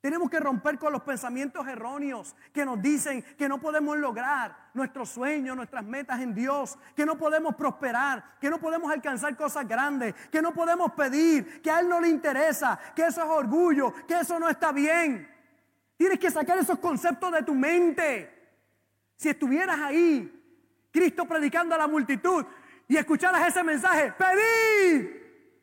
Tenemos 0.00 0.30
que 0.30 0.38
romper 0.38 0.78
con 0.78 0.92
los 0.92 1.02
pensamientos 1.02 1.66
erróneos 1.66 2.36
que 2.52 2.64
nos 2.64 2.80
dicen 2.80 3.22
que 3.36 3.48
no 3.48 3.60
podemos 3.60 3.98
lograr 3.98 4.70
nuestros 4.72 5.08
sueños, 5.08 5.56
nuestras 5.56 5.84
metas 5.84 6.20
en 6.20 6.34
Dios, 6.34 6.78
que 6.94 7.04
no 7.04 7.18
podemos 7.18 7.56
prosperar, 7.56 8.36
que 8.40 8.48
no 8.48 8.60
podemos 8.60 8.92
alcanzar 8.92 9.36
cosas 9.36 9.66
grandes, 9.66 10.14
que 10.30 10.40
no 10.40 10.54
podemos 10.54 10.92
pedir, 10.92 11.60
que 11.60 11.70
a 11.70 11.80
Él 11.80 11.88
no 11.88 12.00
le 12.00 12.08
interesa, 12.08 12.78
que 12.94 13.02
eso 13.02 13.24
es 13.24 13.28
orgullo, 13.28 13.92
que 14.06 14.20
eso 14.20 14.38
no 14.38 14.48
está 14.48 14.70
bien. 14.70 15.28
Tienes 15.96 16.20
que 16.20 16.30
sacar 16.30 16.56
esos 16.58 16.78
conceptos 16.78 17.32
de 17.32 17.42
tu 17.42 17.54
mente. 17.56 18.52
Si 19.16 19.28
estuvieras 19.28 19.80
ahí, 19.80 20.32
Cristo 20.92 21.24
predicando 21.24 21.74
a 21.74 21.78
la 21.78 21.88
multitud 21.88 22.46
y 22.86 22.96
escucharas 22.96 23.48
ese 23.48 23.64
mensaje, 23.64 24.12
pedid 24.12 25.10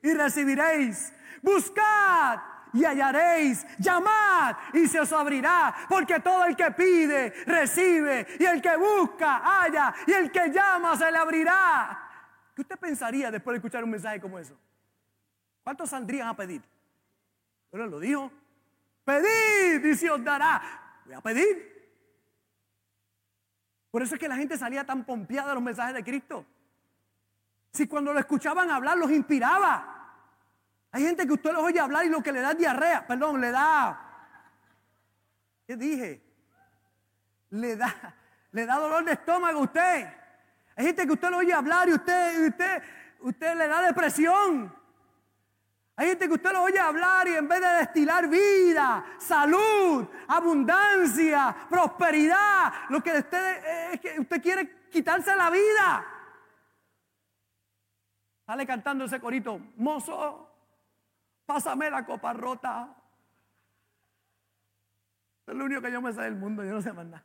y 0.02 0.14
recibiréis, 0.14 1.14
buscad 1.42 2.55
y 2.76 2.84
hallaréis. 2.84 3.66
Llamad 3.80 4.58
y 4.74 4.88
se 4.88 5.00
os 5.00 5.12
abrirá. 5.14 5.74
Porque 5.88 6.20
todo 6.20 6.46
el 6.46 6.56
que 6.56 6.70
pide, 6.72 7.32
recibe. 7.46 8.28
Y 8.40 8.46
el 8.46 8.62
que 8.62 8.76
busca, 8.76 9.38
halla. 9.38 9.96
Y 10.06 10.12
el 10.12 10.32
que 10.32 10.50
llama, 10.50 10.96
se 10.98 11.12
le 11.12 11.18
abrirá. 11.18 12.02
¿Qué 12.54 12.62
usted 12.62 12.78
pensaría 12.78 13.32
después 13.32 13.54
de 13.54 13.58
escuchar 13.58 13.84
un 13.84 13.92
mensaje 13.92 14.20
como 14.20 14.38
eso? 14.38 14.56
¿Cuántos 15.64 15.90
saldrían 15.90 16.28
a 16.28 16.36
pedir? 16.36 16.62
Pero 17.72 17.88
lo 17.88 18.00
dijo. 18.00 18.32
Pedid 19.06 19.86
y 19.86 19.96
se 19.96 20.10
os 20.12 20.24
dará. 20.24 20.62
Voy 21.06 21.16
a 21.16 21.22
pedir. 21.22 21.74
Por 23.90 24.02
eso 24.02 24.16
es 24.16 24.20
que 24.20 24.28
la 24.28 24.36
gente 24.36 24.58
salía 24.58 24.86
tan 24.86 25.06
pompeada 25.06 25.50
de 25.50 25.54
los 25.56 25.64
mensajes 25.64 25.94
de 25.94 26.04
Cristo. 26.04 26.46
Si 27.72 27.88
cuando 27.88 28.12
lo 28.12 28.20
escuchaban 28.20 28.70
hablar 28.70 28.98
los 28.98 29.12
inspiraba. 29.12 29.95
Hay 30.96 31.04
gente 31.04 31.28
que 31.28 31.34
usted 31.34 31.52
los 31.52 31.62
oye 31.62 31.78
hablar 31.78 32.06
y 32.06 32.10
lo 32.10 32.24
que 32.24 32.32
le 32.32 32.40
da 32.40 32.54
diarrea, 32.54 33.06
perdón, 33.06 33.42
le 33.42 33.52
da. 33.52 34.00
¿Qué 35.68 35.76
dije? 35.76 36.24
Le 37.50 37.76
da, 37.76 38.16
Le 38.54 38.66
da 38.66 38.80
dolor 38.80 39.04
de 39.04 39.12
estómago 39.12 39.60
a 39.60 39.64
usted. 39.64 40.08
Hay 40.74 40.86
gente 40.86 41.06
que 41.06 41.12
usted 41.12 41.30
lo 41.30 41.40
oye 41.40 41.52
hablar 41.52 41.90
y 41.90 41.96
usted, 41.96 42.48
usted, 42.48 42.82
usted 43.20 43.58
le 43.58 43.68
da 43.68 43.82
depresión. 43.82 44.74
Hay 45.98 46.08
gente 46.08 46.30
que 46.30 46.34
usted 46.36 46.54
lo 46.54 46.64
oye 46.64 46.80
hablar 46.80 47.28
y 47.28 47.36
en 47.36 47.50
vez 47.50 47.60
de 47.60 47.68
destilar 47.68 48.30
vida, 48.30 49.06
salud, 49.18 50.08
abundancia, 50.30 51.54
prosperidad, 51.70 52.72
lo 52.88 53.04
que 53.04 53.18
usted 53.18 53.92
es 53.92 54.00
que 54.00 54.18
usted 54.22 54.42
quiere 54.42 54.88
quitarse 54.90 55.36
la 55.36 55.50
vida. 55.50 56.06
Sale 58.46 58.66
cantando 58.66 59.04
ese 59.04 59.20
corito, 59.20 59.60
mozo, 59.76 60.45
pásame 61.46 61.90
la 61.90 62.06
copa 62.06 62.34
rota. 62.34 62.96
Es 65.48 65.54
lo 65.54 65.66
único 65.66 65.82
que 65.82 65.92
yo 65.92 66.02
me 66.02 66.12
sé 66.12 66.22
del 66.22 66.36
mundo, 66.36 66.64
yo 66.64 66.72
no 66.72 66.82
sé 66.82 66.92
más. 66.92 67.22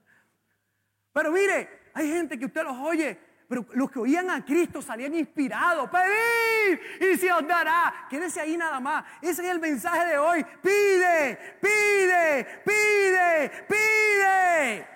Pero 1.12 1.32
mire, 1.32 1.90
hay 1.94 2.08
gente 2.10 2.38
que 2.38 2.46
usted 2.46 2.62
los 2.62 2.76
oye 2.76 3.30
pero 3.50 3.66
los 3.72 3.90
que 3.90 3.98
oían 3.98 4.30
a 4.30 4.44
Cristo 4.44 4.80
salían 4.80 5.12
inspirados. 5.12 5.90
Pedid 5.90 6.78
y 7.00 7.18
se 7.18 7.32
os 7.32 7.44
dará. 7.48 8.06
Quédese 8.08 8.40
ahí 8.40 8.56
nada 8.56 8.78
más. 8.78 9.04
Ese 9.20 9.42
es 9.42 9.50
el 9.50 9.58
mensaje 9.58 10.06
de 10.06 10.18
hoy. 10.18 10.46
Pide, 10.62 11.58
pide, 11.60 12.62
pide, 12.64 13.50
pide. 13.66 14.86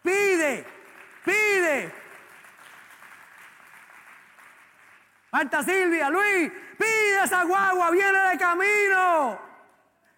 Pide, 0.00 0.66
pide. 1.24 2.03
Marta 5.34 5.64
Silvia, 5.64 6.08
Luis, 6.10 6.52
pide 6.78 7.24
esa 7.24 7.42
guagua, 7.42 7.90
viene 7.90 8.16
de 8.20 8.38
camino. 8.38 9.36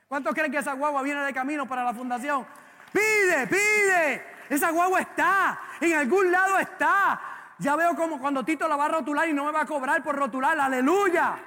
¿Cuántos 0.06 0.34
creen 0.34 0.52
que 0.52 0.58
esa 0.58 0.74
guagua 0.74 1.00
viene 1.00 1.22
de 1.22 1.32
camino 1.32 1.66
para 1.66 1.82
la 1.84 1.94
fundación? 1.94 2.46
Pide, 2.92 3.46
pide. 3.46 4.26
Esa 4.50 4.68
guagua 4.68 5.00
está, 5.00 5.58
en 5.80 5.96
algún 5.96 6.30
lado 6.30 6.58
está. 6.58 7.18
Ya 7.56 7.76
veo 7.76 7.96
como 7.96 8.20
cuando 8.20 8.44
Tito 8.44 8.68
la 8.68 8.76
va 8.76 8.84
a 8.84 8.88
rotular 8.88 9.26
y 9.26 9.32
no 9.32 9.46
me 9.46 9.52
va 9.52 9.62
a 9.62 9.64
cobrar 9.64 10.02
por 10.02 10.16
rotular. 10.16 10.60
Aleluya. 10.60 11.38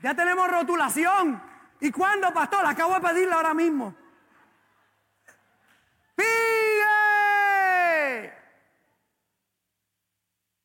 Ya 0.00 0.14
tenemos 0.14 0.48
rotulación. 0.48 1.42
¿Y 1.80 1.90
cuándo, 1.90 2.32
pastor? 2.32 2.64
Acabo 2.66 2.94
de 2.94 3.00
pedirla 3.00 3.34
ahora 3.34 3.52
mismo. 3.52 3.96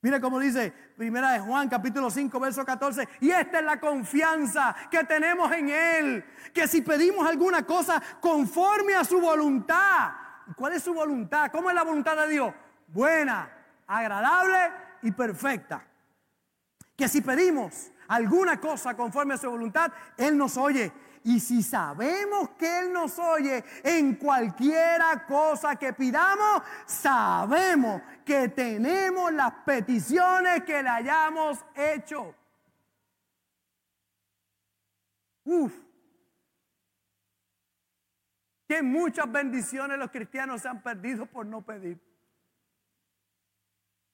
Mire 0.03 0.19
cómo 0.19 0.37
dice 0.37 0.73
Primera 0.97 1.31
de 1.31 1.39
Juan, 1.39 1.69
capítulo 1.69 2.11
5, 2.11 2.37
verso 2.37 2.65
14. 2.65 3.07
Y 3.21 3.31
esta 3.31 3.59
es 3.59 3.65
la 3.65 3.79
confianza 3.79 4.75
que 4.91 5.05
tenemos 5.05 5.49
en 5.53 5.69
Él. 5.69 6.25
Que 6.53 6.67
si 6.67 6.81
pedimos 6.81 7.25
alguna 7.25 7.65
cosa 7.65 8.03
conforme 8.19 8.95
a 8.95 9.05
su 9.05 9.21
voluntad. 9.21 10.11
¿Cuál 10.57 10.73
es 10.73 10.83
su 10.83 10.93
voluntad? 10.93 11.49
¿Cómo 11.53 11.69
es 11.69 11.75
la 11.75 11.83
voluntad 11.83 12.17
de 12.17 12.27
Dios? 12.27 12.53
Buena, 12.87 13.49
agradable 13.87 14.73
y 15.03 15.11
perfecta. 15.13 15.87
Que 16.97 17.07
si 17.07 17.21
pedimos 17.21 17.89
alguna 18.09 18.59
cosa 18.59 18.97
conforme 18.97 19.35
a 19.35 19.37
su 19.37 19.49
voluntad, 19.49 19.89
Él 20.17 20.37
nos 20.37 20.57
oye. 20.57 20.91
Y 21.23 21.39
si 21.39 21.63
sabemos 21.63 22.49
que 22.57 22.79
Él 22.79 22.91
nos 22.91 23.17
oye 23.17 23.63
en 23.83 24.15
cualquiera 24.15 25.25
cosa 25.25 25.75
que 25.77 25.93
pidamos, 25.93 26.61
sabemos 26.85 28.01
que 28.25 28.49
tenemos 28.49 29.31
las 29.31 29.53
peticiones 29.65 30.63
que 30.63 30.83
le 30.83 30.89
hayamos 30.89 31.59
hecho. 31.75 32.35
Uf. 35.45 35.73
Que 38.67 38.81
muchas 38.81 39.31
bendiciones 39.31 39.97
los 39.97 40.11
cristianos 40.11 40.61
se 40.61 40.67
han 40.67 40.81
perdido 40.81 41.25
por 41.25 41.45
no 41.45 41.61
pedir. 41.61 41.99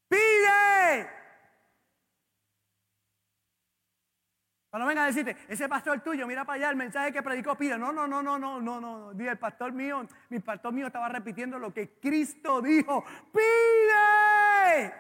Pide. 0.08 1.10
Cuando 4.70 4.86
venga 4.88 5.04
a 5.04 5.08
decirte, 5.08 5.36
ese 5.48 5.68
pastor 5.68 6.02
tuyo, 6.02 6.28
mira 6.28 6.46
para 6.46 6.58
allá 6.58 6.70
el 6.70 6.76
mensaje 6.76 7.12
que 7.12 7.24
predicó, 7.24 7.56
pide. 7.56 7.78
No, 7.78 7.92
no, 7.92 8.08
no, 8.08 8.22
no, 8.22 8.38
no, 8.38 8.62
no, 8.62 8.80
no. 8.80 9.14
Dice, 9.14 9.32
el 9.32 9.40
pastor 9.40 9.72
mío, 9.72 10.08
mi 10.30 10.40
pastor 10.40 10.72
mío 10.74 10.88
estaba 10.88 11.10
repitiendo 11.10 11.58
lo 11.58 11.74
que 11.74 12.00
Cristo 12.00 12.62
dijo. 12.62 13.04
Pide. 13.34 14.94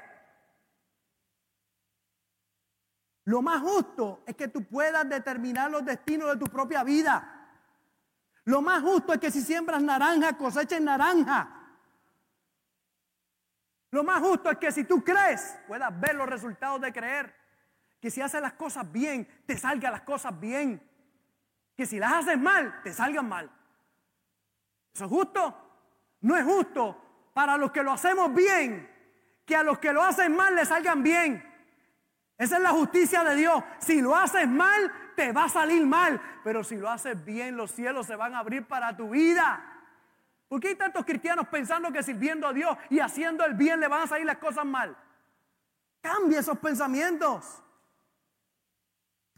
Lo 3.25 3.43
más 3.43 3.61
justo 3.61 4.23
es 4.25 4.35
que 4.35 4.47
tú 4.47 4.63
puedas 4.63 5.07
determinar 5.07 5.69
los 5.69 5.85
destinos 5.85 6.31
de 6.31 6.37
tu 6.43 6.51
propia 6.51 6.83
vida. 6.83 7.35
Lo 8.45 8.63
más 8.63 8.81
justo 8.81 9.13
es 9.13 9.19
que 9.19 9.29
si 9.29 9.41
siembras 9.41 9.83
naranja, 9.83 10.35
coseches 10.35 10.81
naranja. 10.81 11.47
Lo 13.91 14.03
más 14.03 14.19
justo 14.19 14.49
es 14.49 14.57
que 14.57 14.71
si 14.71 14.83
tú 14.83 15.03
crees, 15.03 15.59
puedas 15.67 15.99
ver 15.99 16.15
los 16.15 16.27
resultados 16.27 16.81
de 16.81 16.91
creer. 16.91 17.35
Que 18.01 18.09
si 18.09 18.21
haces 18.21 18.41
las 18.41 18.53
cosas 18.53 18.89
bien, 18.91 19.27
te 19.45 19.57
salgan 19.57 19.91
las 19.91 20.01
cosas 20.01 20.39
bien. 20.39 20.81
Que 21.75 21.85
si 21.85 21.99
las 21.99 22.13
haces 22.13 22.39
mal, 22.39 22.81
te 22.83 22.93
salgan 22.93 23.27
mal. 23.27 23.49
¿Eso 24.93 25.05
es 25.05 25.09
justo? 25.09 25.55
No 26.21 26.35
es 26.35 26.43
justo 26.43 27.31
para 27.33 27.57
los 27.57 27.71
que 27.71 27.83
lo 27.83 27.91
hacemos 27.91 28.33
bien, 28.33 28.89
que 29.45 29.55
a 29.55 29.63
los 29.63 29.79
que 29.79 29.93
lo 29.93 30.03
hacen 30.03 30.35
mal 30.35 30.55
le 30.55 30.65
salgan 30.65 31.01
bien. 31.01 31.45
Esa 32.37 32.57
es 32.57 32.63
la 32.63 32.71
justicia 32.71 33.23
de 33.23 33.35
Dios. 33.35 33.63
Si 33.79 34.01
lo 34.01 34.15
haces 34.15 34.47
mal, 34.47 34.91
te 35.15 35.31
va 35.31 35.45
a 35.45 35.49
salir 35.49 35.85
mal. 35.85 36.21
Pero 36.43 36.63
si 36.63 36.75
lo 36.75 36.89
haces 36.89 37.23
bien, 37.23 37.57
los 37.57 37.71
cielos 37.71 38.07
se 38.07 38.15
van 38.15 38.33
a 38.33 38.39
abrir 38.39 38.65
para 38.65 38.95
tu 38.95 39.09
vida. 39.09 39.61
¿Por 40.47 40.59
qué 40.59 40.69
hay 40.69 40.75
tantos 40.75 41.05
cristianos 41.05 41.47
pensando 41.47 41.91
que 41.91 42.01
sirviendo 42.01 42.47
a 42.47 42.53
Dios 42.53 42.77
y 42.89 42.99
haciendo 42.99 43.45
el 43.45 43.53
bien 43.53 43.79
le 43.79 43.87
van 43.87 44.03
a 44.03 44.07
salir 44.07 44.25
las 44.25 44.37
cosas 44.37 44.65
mal? 44.65 44.97
Cambia 46.01 46.39
esos 46.39 46.57
pensamientos. 46.57 47.61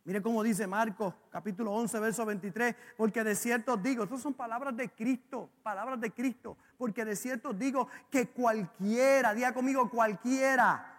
Mire 0.04 0.22
cómo 0.22 0.42
dice 0.42 0.66
Marcos 0.66 1.14
capítulo 1.30 1.72
11, 1.74 2.00
verso 2.00 2.26
23, 2.26 2.76
porque 2.98 3.24
de 3.24 3.36
cierto 3.36 3.78
digo, 3.78 4.04
estas 4.04 4.22
son 4.22 4.34
palabras 4.34 4.76
de 4.76 4.90
Cristo, 4.90 5.50
palabras 5.62 6.02
de 6.02 6.12
Cristo, 6.12 6.58
porque 6.78 7.06
de 7.06 7.16
cierto 7.16 7.54
digo 7.54 7.88
que 8.10 8.30
cualquiera, 8.30 9.34
diga 9.36 9.54
conmigo 9.54 9.90
cualquiera, 9.92 10.98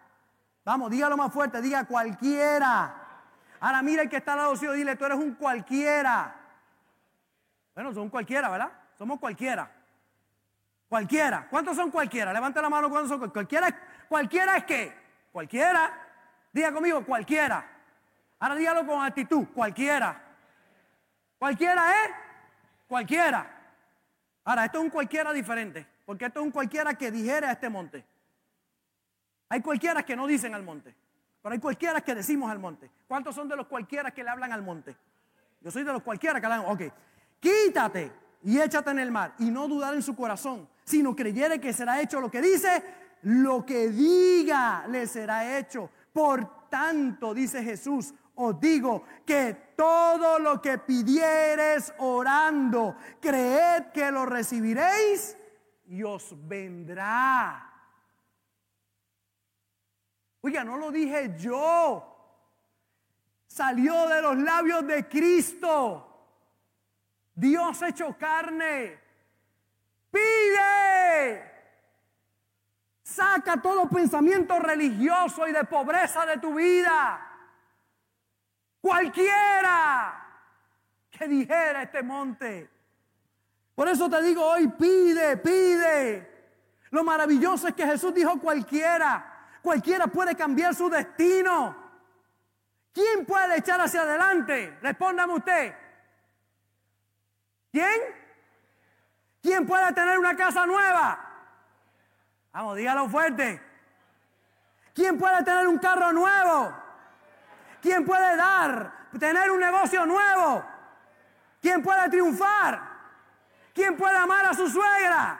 vamos, 0.64 0.90
dígalo 0.90 1.16
más 1.16 1.32
fuerte, 1.32 1.60
diga 1.60 1.84
cualquiera. 1.84 2.94
Ahora 3.58 3.82
mira 3.82 4.02
el 4.02 4.08
que 4.08 4.18
está 4.18 4.34
al 4.34 4.38
lado 4.38 4.56
suyo, 4.56 4.72
dile, 4.72 4.94
tú 4.94 5.04
eres 5.04 5.18
un 5.18 5.34
cualquiera. 5.34 6.36
Bueno, 7.74 7.92
son 7.92 8.08
cualquiera, 8.08 8.48
¿verdad? 8.50 8.70
Somos 8.96 9.18
cualquiera. 9.18 9.70
Cualquiera. 10.88 11.48
¿Cuántos 11.48 11.76
son 11.76 11.90
cualquiera? 11.90 12.32
Levante 12.32 12.60
la 12.60 12.68
mano 12.68 12.90
cuando 12.90 13.08
son 13.08 13.30
cualquiera. 13.30 13.68
¿Cualquiera 14.08 14.58
es 14.58 14.64
qué? 14.64 14.92
Cualquiera. 15.32 15.90
Diga 16.52 16.72
conmigo, 16.72 17.04
cualquiera. 17.04 17.64
Ahora 18.42 18.56
dígalo 18.56 18.84
con 18.84 19.00
actitud, 19.04 19.46
cualquiera. 19.54 20.20
Cualquiera 21.38 21.92
es 21.92 22.10
cualquiera. 22.88 23.48
Ahora, 24.42 24.64
esto 24.64 24.78
es 24.78 24.84
un 24.84 24.90
cualquiera 24.90 25.32
diferente, 25.32 25.86
porque 26.04 26.24
esto 26.24 26.40
es 26.40 26.46
un 26.46 26.50
cualquiera 26.50 26.92
que 26.94 27.12
dijera 27.12 27.50
a 27.50 27.52
este 27.52 27.68
monte. 27.68 28.04
Hay 29.48 29.60
cualquiera 29.60 30.02
que 30.02 30.16
no 30.16 30.26
dicen 30.26 30.56
al 30.56 30.64
monte, 30.64 30.92
pero 31.40 31.52
hay 31.52 31.60
cualquiera 31.60 32.00
que 32.00 32.16
decimos 32.16 32.50
al 32.50 32.58
monte. 32.58 32.90
¿Cuántos 33.06 33.32
son 33.32 33.48
de 33.48 33.54
los 33.54 33.68
cualquiera 33.68 34.10
que 34.10 34.24
le 34.24 34.30
hablan 34.30 34.50
al 34.50 34.62
monte? 34.62 34.96
Yo 35.60 35.70
soy 35.70 35.84
de 35.84 35.92
los 35.92 36.02
cualquiera 36.02 36.40
que 36.40 36.48
le 36.48 36.54
hablan, 36.54 36.72
ok. 36.72 36.82
Quítate 37.38 38.10
y 38.42 38.58
échate 38.60 38.90
en 38.90 38.98
el 38.98 39.12
mar 39.12 39.34
y 39.38 39.52
no 39.52 39.68
dudar 39.68 39.94
en 39.94 40.02
su 40.02 40.16
corazón, 40.16 40.68
sino 40.82 41.14
creyere 41.14 41.60
que 41.60 41.72
será 41.72 42.00
hecho 42.00 42.20
lo 42.20 42.28
que 42.28 42.42
dice, 42.42 42.82
lo 43.22 43.64
que 43.64 43.88
diga 43.88 44.84
le 44.88 45.06
será 45.06 45.56
hecho. 45.58 45.88
Por 46.12 46.68
tanto, 46.68 47.32
dice 47.34 47.62
Jesús, 47.62 48.12
os 48.44 48.60
digo 48.60 49.04
que 49.26 49.72
todo 49.76 50.38
lo 50.38 50.60
que 50.60 50.78
pidieres 50.78 51.92
orando, 51.98 52.96
creed 53.20 53.92
que 53.92 54.10
lo 54.10 54.26
recibiréis 54.26 55.36
y 55.86 56.02
os 56.02 56.34
vendrá. 56.46 57.72
Oiga, 60.40 60.64
no 60.64 60.76
lo 60.76 60.90
dije 60.90 61.34
yo. 61.38 62.08
Salió 63.46 64.08
de 64.08 64.22
los 64.22 64.38
labios 64.38 64.86
de 64.86 65.08
Cristo. 65.08 66.08
Dios 67.34 67.80
hecho 67.82 68.16
carne. 68.18 68.98
Pide. 70.10 71.52
Saca 73.02 73.60
todo 73.60 73.88
pensamiento 73.88 74.58
religioso 74.58 75.46
y 75.46 75.52
de 75.52 75.64
pobreza 75.64 76.24
de 76.24 76.38
tu 76.38 76.54
vida. 76.54 77.31
Cualquiera 78.82 80.26
que 81.08 81.28
dijera 81.28 81.84
este 81.84 82.02
monte. 82.02 82.68
Por 83.76 83.88
eso 83.88 84.10
te 84.10 84.20
digo 84.22 84.44
hoy, 84.44 84.66
pide, 84.68 85.36
pide. 85.36 86.50
Lo 86.90 87.04
maravilloso 87.04 87.68
es 87.68 87.74
que 87.74 87.86
Jesús 87.86 88.12
dijo 88.12 88.40
cualquiera. 88.40 89.48
Cualquiera 89.62 90.08
puede 90.08 90.34
cambiar 90.34 90.74
su 90.74 90.90
destino. 90.90 91.76
¿Quién 92.92 93.24
puede 93.24 93.58
echar 93.58 93.80
hacia 93.80 94.02
adelante? 94.02 94.76
Respóndame 94.82 95.34
usted. 95.34 95.74
¿Quién? 97.70 98.00
¿Quién 99.40 99.64
puede 99.64 99.92
tener 99.92 100.18
una 100.18 100.36
casa 100.36 100.66
nueva? 100.66 101.18
Vamos, 102.52 102.76
dígalo 102.76 103.08
fuerte. 103.08 103.62
¿Quién 104.92 105.16
puede 105.16 105.44
tener 105.44 105.68
un 105.68 105.78
carro 105.78 106.12
nuevo? 106.12 106.81
¿Quién 107.82 108.06
puede 108.06 108.36
dar, 108.36 109.10
tener 109.18 109.50
un 109.50 109.58
negocio 109.58 110.06
nuevo? 110.06 110.64
¿Quién 111.60 111.82
puede 111.82 112.08
triunfar? 112.08 112.80
¿Quién 113.74 113.96
puede 113.96 114.16
amar 114.16 114.46
a 114.46 114.54
su 114.54 114.68
suegra? 114.68 115.36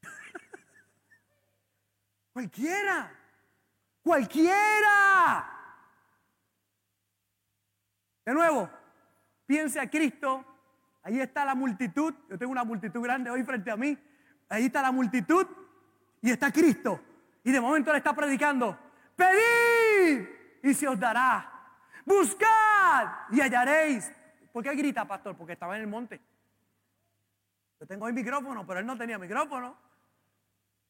Cualquiera. 2.32 3.12
Cualquiera. 4.04 5.50
De 8.24 8.32
nuevo, 8.32 8.70
piense 9.44 9.80
a 9.80 9.90
Cristo. 9.90 10.44
Ahí 11.02 11.20
está 11.20 11.44
la 11.44 11.56
multitud. 11.56 12.14
Yo 12.30 12.38
tengo 12.38 12.52
una 12.52 12.62
multitud 12.62 13.02
grande 13.02 13.28
hoy 13.28 13.42
frente 13.42 13.72
a 13.72 13.76
mí. 13.76 13.98
Ahí 14.48 14.66
está 14.66 14.82
la 14.82 14.92
multitud 14.92 15.48
y 16.20 16.30
está 16.30 16.52
Cristo. 16.52 17.00
Y 17.44 17.52
de 17.52 17.60
momento 17.60 17.92
le 17.92 17.98
está 17.98 18.14
predicando. 18.14 18.78
Pedid 19.16 20.28
y 20.62 20.74
se 20.74 20.88
os 20.88 20.98
dará. 20.98 21.50
Buscad 22.04 23.08
y 23.30 23.40
hallaréis. 23.40 24.12
¿Por 24.52 24.62
qué 24.62 24.74
grita, 24.74 25.04
pastor? 25.06 25.36
Porque 25.36 25.54
estaba 25.54 25.76
en 25.76 25.82
el 25.82 25.88
monte. 25.88 26.20
Yo 27.80 27.86
tengo 27.86 28.06
el 28.06 28.14
micrófono, 28.14 28.66
pero 28.66 28.80
él 28.80 28.86
no 28.86 28.96
tenía 28.96 29.18
micrófono. 29.18 29.76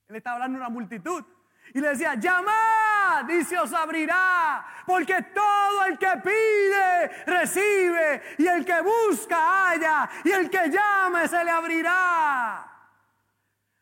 Él 0.09 0.17
estaba 0.17 0.35
hablando 0.37 0.59
a 0.59 0.61
una 0.63 0.69
multitud. 0.69 1.25
Y 1.73 1.81
le 1.81 1.91
decía, 1.91 2.15
llamad 2.17 3.29
y 3.29 3.45
se 3.45 3.59
os 3.59 3.73
abrirá, 3.73 4.65
porque 4.85 5.23
todo 5.35 5.85
el 5.87 5.97
que 5.97 6.11
pide, 6.23 7.09
recibe, 7.25 8.23
y 8.39 8.47
el 8.47 8.65
que 8.65 8.81
busca, 8.81 9.71
halla, 9.71 10.11
y 10.25 10.31
el 10.31 10.51
que 10.51 10.69
llame, 10.69 11.29
se 11.29 11.45
le 11.45 11.51
abrirá. 11.51 12.69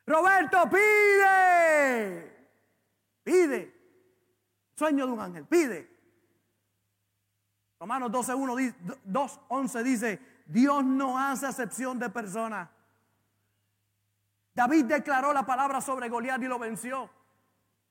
Roberto, 0.07 0.69
pide, 0.69 2.30
pide. 3.23 3.75
Sueño 4.75 5.07
de 5.07 5.13
un 5.13 5.21
ángel, 5.21 5.47
pide. 5.47 5.91
Romanos 7.79 8.11
12.1, 8.11 8.75
2.11 9.07 9.83
dice, 9.83 10.21
Dios 10.47 10.85
no 10.85 11.19
hace 11.19 11.47
acepción 11.47 11.99
de 11.99 12.11
personas. 12.11 12.69
David 14.55 14.85
declaró 14.85 15.33
la 15.33 15.47
palabra 15.47 15.81
sobre 15.81 16.09
Goliat 16.09 16.43
y 16.43 16.47
lo 16.47 16.59
venció. 16.59 17.09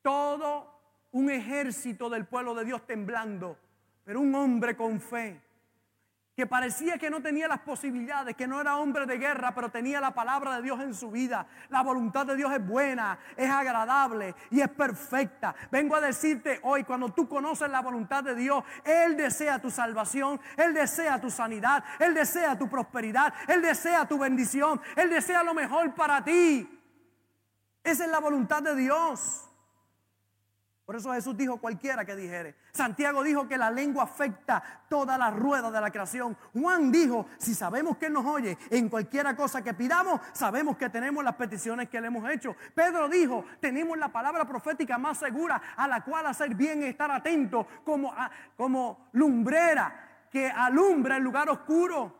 Todo 0.01 0.79
un 1.11 1.29
ejército 1.29 2.09
del 2.09 2.27
pueblo 2.27 2.53
de 2.53 2.65
Dios 2.65 2.85
temblando, 2.85 3.57
pero 4.03 4.19
un 4.19 4.33
hombre 4.35 4.75
con 4.77 4.99
fe, 4.99 5.41
que 6.39 6.47
parecía 6.47 6.97
que 6.97 7.09
no 7.09 7.21
tenía 7.21 7.49
las 7.49 7.59
posibilidades, 7.59 8.33
que 8.33 8.47
no 8.47 8.61
era 8.61 8.77
hombre 8.77 9.05
de 9.05 9.17
guerra, 9.17 9.53
pero 9.53 9.69
tenía 9.69 9.99
la 9.99 10.13
palabra 10.13 10.55
de 10.55 10.61
Dios 10.61 10.79
en 10.79 10.93
su 10.93 11.11
vida. 11.11 11.45
La 11.67 11.83
voluntad 11.83 12.25
de 12.25 12.37
Dios 12.37 12.49
es 12.53 12.65
buena, 12.65 13.19
es 13.35 13.49
agradable 13.49 14.33
y 14.49 14.61
es 14.61 14.69
perfecta. 14.69 15.53
Vengo 15.69 15.97
a 15.97 15.99
decirte 15.99 16.61
hoy, 16.63 16.85
cuando 16.85 17.09
tú 17.09 17.27
conoces 17.27 17.69
la 17.69 17.81
voluntad 17.81 18.23
de 18.23 18.35
Dios, 18.35 18.63
Él 18.85 19.17
desea 19.17 19.59
tu 19.59 19.69
salvación, 19.69 20.39
Él 20.55 20.73
desea 20.73 21.19
tu 21.19 21.29
sanidad, 21.29 21.83
Él 21.99 22.13
desea 22.13 22.57
tu 22.57 22.69
prosperidad, 22.69 23.33
Él 23.45 23.61
desea 23.61 24.05
tu 24.05 24.17
bendición, 24.17 24.79
Él 24.95 25.09
desea 25.09 25.43
lo 25.43 25.53
mejor 25.53 25.93
para 25.93 26.23
ti. 26.23 26.69
Esa 27.83 28.05
es 28.05 28.09
la 28.09 28.19
voluntad 28.19 28.63
de 28.63 28.77
Dios. 28.77 29.48
Por 30.89 30.95
eso 30.95 31.13
Jesús 31.13 31.37
dijo 31.37 31.57
cualquiera 31.57 32.03
que 32.03 32.15
dijere. 32.15 32.55
Santiago 32.71 33.21
dijo 33.21 33.47
que 33.47 33.59
la 33.59 33.69
lengua 33.69 34.05
afecta 34.05 34.63
toda 34.89 35.19
la 35.19 35.29
rueda 35.29 35.69
de 35.69 35.79
la 35.79 35.91
creación. 35.91 36.35
Juan 36.51 36.91
dijo, 36.91 37.27
si 37.37 37.53
sabemos 37.53 37.97
que 37.97 38.09
nos 38.09 38.25
oye 38.25 38.57
en 38.71 38.89
cualquiera 38.89 39.35
cosa 39.35 39.63
que 39.63 39.75
pidamos, 39.75 40.19
sabemos 40.33 40.77
que 40.77 40.89
tenemos 40.89 41.23
las 41.23 41.35
peticiones 41.35 41.89
que 41.89 42.01
le 42.01 42.07
hemos 42.07 42.27
hecho. 42.31 42.55
Pedro 42.73 43.07
dijo, 43.07 43.45
tenemos 43.59 43.99
la 43.99 44.07
palabra 44.07 44.45
profética 44.45 44.97
más 44.97 45.19
segura 45.19 45.61
a 45.77 45.87
la 45.87 46.03
cual 46.03 46.25
hacer 46.25 46.55
bien 46.55 46.81
y 46.81 46.85
estar 46.85 47.11
atento 47.11 47.67
como, 47.85 48.11
como 48.57 49.09
lumbrera 49.11 50.25
que 50.31 50.49
alumbra 50.49 51.17
el 51.17 51.23
lugar 51.23 51.51
oscuro. 51.51 52.15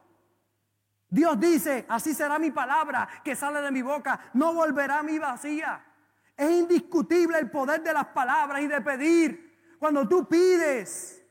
Dios 1.10 1.40
dice, 1.40 1.88
así 1.90 2.14
será 2.14 2.38
mi 2.38 2.52
palabra 2.52 3.10
que 3.24 3.36
sale 3.36 3.62
de 3.62 3.72
mi 3.72 3.82
boca, 3.82 4.30
no 4.36 4.54
volverá 4.54 5.00
a 5.00 5.04
mi 5.04 5.18
vacía. 5.18 5.89
Es 6.40 6.50
indiscutible 6.50 7.38
el 7.38 7.52
poder 7.52 7.84
de 7.84 7.94
las 7.94 8.06
palabras 8.06 8.62
y 8.62 8.68
de 8.68 8.80
pedir. 8.80 9.76
Cuando 9.78 10.08
tú 10.08 10.26
pides, 10.26 11.22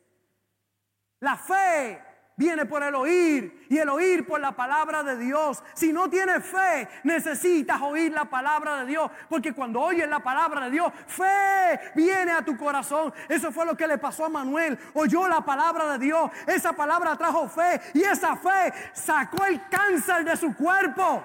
la 1.20 1.34
fe 1.34 2.04
viene 2.36 2.66
por 2.66 2.82
el 2.82 2.94
oír 2.94 3.66
y 3.70 3.78
el 3.78 3.88
oír 3.88 4.26
por 4.26 4.38
la 4.38 4.52
palabra 4.54 5.02
de 5.02 5.16
Dios. 5.16 5.64
Si 5.72 5.94
no 5.94 6.10
tienes 6.10 6.44
fe, 6.44 6.86
necesitas 7.04 7.80
oír 7.80 8.12
la 8.12 8.26
palabra 8.26 8.80
de 8.80 8.84
Dios, 8.84 9.10
porque 9.30 9.54
cuando 9.54 9.80
oyes 9.80 10.06
la 10.06 10.20
palabra 10.20 10.66
de 10.66 10.72
Dios, 10.72 10.92
fe 11.06 11.80
viene 11.94 12.32
a 12.32 12.44
tu 12.44 12.58
corazón. 12.58 13.10
Eso 13.30 13.50
fue 13.50 13.64
lo 13.64 13.74
que 13.74 13.86
le 13.86 13.96
pasó 13.96 14.26
a 14.26 14.28
Manuel. 14.28 14.78
Oyó 14.92 15.26
la 15.26 15.40
palabra 15.40 15.92
de 15.92 16.04
Dios, 16.04 16.30
esa 16.46 16.74
palabra 16.74 17.16
trajo 17.16 17.48
fe 17.48 17.80
y 17.94 18.02
esa 18.02 18.36
fe 18.36 18.74
sacó 18.92 19.46
el 19.46 19.66
cáncer 19.70 20.22
de 20.22 20.36
su 20.36 20.54
cuerpo. 20.54 21.24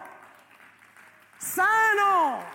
Sano. 1.37 2.52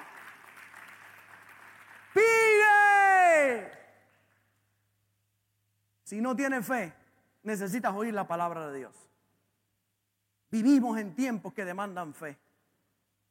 Si 6.09 6.23
no 6.23 6.35
tienes 6.35 6.67
fe, 6.67 6.95
necesitas 7.43 7.95
oír 7.95 8.15
la 8.15 8.27
palabra 8.27 8.69
de 8.69 8.79
Dios. 8.79 8.95
Vivimos 10.51 10.99
en 10.99 11.15
tiempos 11.15 11.53
que 11.53 11.67
demandan 11.67 12.15
fe, 12.15 12.39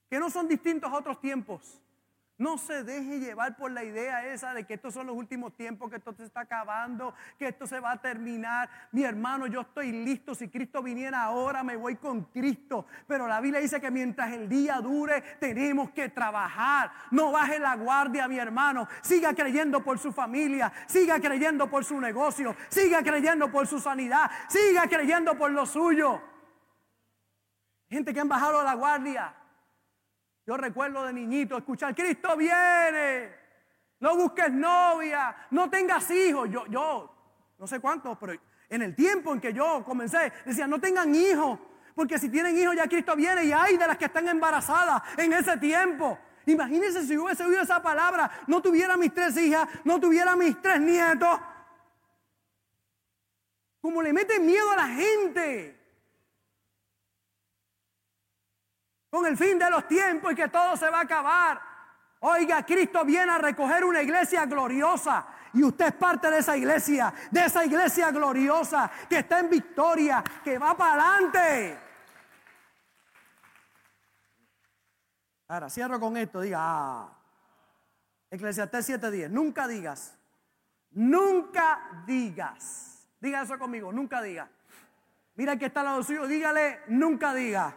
que 0.07 0.19
no 0.19 0.29
son 0.29 0.47
distintos 0.47 0.91
a 0.91 0.95
otros 0.95 1.19
tiempos. 1.19 1.81
No 2.39 2.59
se 2.59 2.83
deje 2.83 3.19
llevar 3.19 3.57
por 3.57 3.71
la 3.71 3.83
idea 3.83 4.27
esa 4.31 4.53
de 4.53 4.63
que 4.63 4.75
estos 4.75 4.93
son 4.93 5.07
los 5.07 5.15
últimos 5.15 5.55
tiempos, 5.57 5.89
que 5.89 5.95
esto 5.95 6.13
se 6.13 6.25
está 6.25 6.41
acabando, 6.41 7.15
que 7.39 7.47
esto 7.47 7.65
se 7.65 7.79
va 7.79 7.93
a 7.93 7.97
terminar. 8.01 8.69
Mi 8.91 9.03
hermano, 9.03 9.47
yo 9.47 9.61
estoy 9.61 9.91
listo. 9.91 10.35
Si 10.35 10.47
Cristo 10.47 10.83
viniera 10.83 11.23
ahora, 11.23 11.63
me 11.63 11.75
voy 11.75 11.95
con 11.95 12.25
Cristo. 12.25 12.85
Pero 13.07 13.27
la 13.27 13.41
Biblia 13.41 13.59
dice 13.59 13.81
que 13.81 13.89
mientras 13.89 14.31
el 14.33 14.47
día 14.47 14.79
dure, 14.81 15.21
tenemos 15.39 15.89
que 15.89 16.09
trabajar. 16.09 16.91
No 17.09 17.31
baje 17.31 17.57
la 17.57 17.75
guardia, 17.75 18.27
mi 18.27 18.37
hermano. 18.37 18.87
Siga 19.01 19.33
creyendo 19.33 19.83
por 19.83 19.97
su 19.97 20.11
familia, 20.11 20.71
siga 20.85 21.19
creyendo 21.19 21.67
por 21.67 21.85
su 21.85 21.99
negocio, 21.99 22.55
siga 22.69 23.01
creyendo 23.01 23.51
por 23.51 23.65
su 23.65 23.79
sanidad, 23.79 24.29
siga 24.47 24.87
creyendo 24.87 25.35
por 25.35 25.49
lo 25.49 25.65
suyo. 25.65 26.21
Gente 27.89 28.13
que 28.13 28.19
han 28.19 28.29
bajado 28.29 28.63
la 28.63 28.75
guardia. 28.75 29.33
Yo 30.47 30.55
recuerdo 30.55 31.03
de 31.03 31.11
niñito 31.11 31.57
escuchar, 31.57 31.93
Cristo 31.93 32.37
viene, 32.37 33.35
no 33.99 34.15
busques 34.15 34.49
novia, 34.49 35.35
no 35.51 35.69
tengas 35.69 36.09
hijos. 36.09 36.49
Yo, 36.49 36.65
yo, 36.67 37.13
no 37.59 37.67
sé 37.67 37.81
cuántos, 37.81 38.17
pero 38.17 38.33
en 38.69 38.81
el 38.81 38.95
tiempo 38.95 39.33
en 39.33 39.41
que 39.41 39.51
yo 39.51 39.83
comencé, 39.83 40.31
decía, 40.45 40.65
no 40.65 40.79
tengan 40.79 41.13
hijos, 41.13 41.59
porque 41.93 42.17
si 42.17 42.29
tienen 42.29 42.57
hijos 42.57 42.77
ya 42.77 42.87
Cristo 42.87 43.13
viene 43.17 43.43
y 43.43 43.51
hay 43.51 43.75
de 43.75 43.87
las 43.87 43.97
que 43.97 44.05
están 44.05 44.25
embarazadas 44.29 45.01
en 45.17 45.33
ese 45.33 45.57
tiempo. 45.57 46.17
Imagínense 46.45 47.05
si 47.05 47.17
hubiese 47.17 47.43
oído 47.43 47.61
esa 47.61 47.81
palabra, 47.81 48.31
no 48.47 48.61
tuviera 48.61 48.95
mis 48.95 49.13
tres 49.13 49.35
hijas, 49.35 49.67
no 49.83 49.99
tuviera 49.99 50.37
mis 50.37 50.61
tres 50.61 50.79
nietos. 50.79 51.41
Como 53.81 54.01
le 54.01 54.13
meten 54.13 54.45
miedo 54.45 54.71
a 54.71 54.77
la 54.77 54.87
gente. 54.87 55.76
Con 59.09 59.25
el 59.25 59.37
fin 59.37 59.57
de 59.57 59.69
los 59.69 59.87
tiempos 59.87 60.31
y 60.31 60.35
que 60.35 60.49
todo 60.49 60.75
se 60.75 60.89
va 60.89 60.99
a 60.99 61.03
acabar. 61.03 61.61
Oiga, 62.19 62.65
Cristo 62.65 63.05
viene 63.05 63.31
a 63.31 63.37
recoger 63.37 63.83
una 63.83 64.01
iglesia 64.01 64.45
gloriosa 64.45 65.27
y 65.53 65.63
usted 65.63 65.87
es 65.87 65.93
parte 65.93 66.29
de 66.29 66.39
esa 66.39 66.57
iglesia, 66.57 67.13
de 67.31 67.45
esa 67.45 67.63
iglesia 67.63 68.11
gloriosa 68.11 68.89
que 69.09 69.19
está 69.19 69.39
en 69.39 69.49
victoria, 69.49 70.23
que 70.43 70.57
va 70.57 70.75
para 70.75 71.15
adelante. 71.15 71.79
Ahora, 75.47 75.69
cierro 75.69 75.99
con 75.99 76.17
esto, 76.17 76.41
diga, 76.41 76.59
ah, 76.59 77.09
Eclesiastés 78.29 78.89
7:10, 78.89 79.29
nunca 79.29 79.67
digas, 79.67 80.17
nunca 80.91 82.03
digas, 82.05 83.07
diga 83.21 83.43
eso 83.43 83.57
conmigo, 83.57 83.91
nunca 83.93 84.21
diga. 84.21 84.49
Mira 85.35 85.55
que 85.57 85.67
está 85.67 85.81
al 85.81 85.85
lado 85.85 86.03
suyo, 86.03 86.27
dígale, 86.27 86.81
nunca 86.87 87.33
diga. 87.33 87.73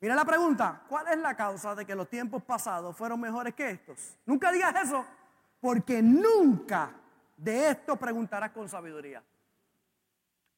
Mira 0.00 0.14
la 0.14 0.24
pregunta, 0.24 0.84
¿cuál 0.88 1.08
es 1.08 1.18
la 1.18 1.36
causa 1.36 1.74
de 1.74 1.84
que 1.84 1.94
los 1.94 2.08
tiempos 2.08 2.42
pasados 2.44 2.96
fueron 2.96 3.20
mejores 3.20 3.54
que 3.54 3.70
estos? 3.70 4.16
Nunca 4.26 4.52
digas 4.52 4.74
eso, 4.84 5.04
porque 5.60 6.00
nunca 6.00 6.92
de 7.36 7.70
esto 7.70 7.96
preguntarás 7.96 8.50
con 8.52 8.68
sabiduría. 8.68 9.22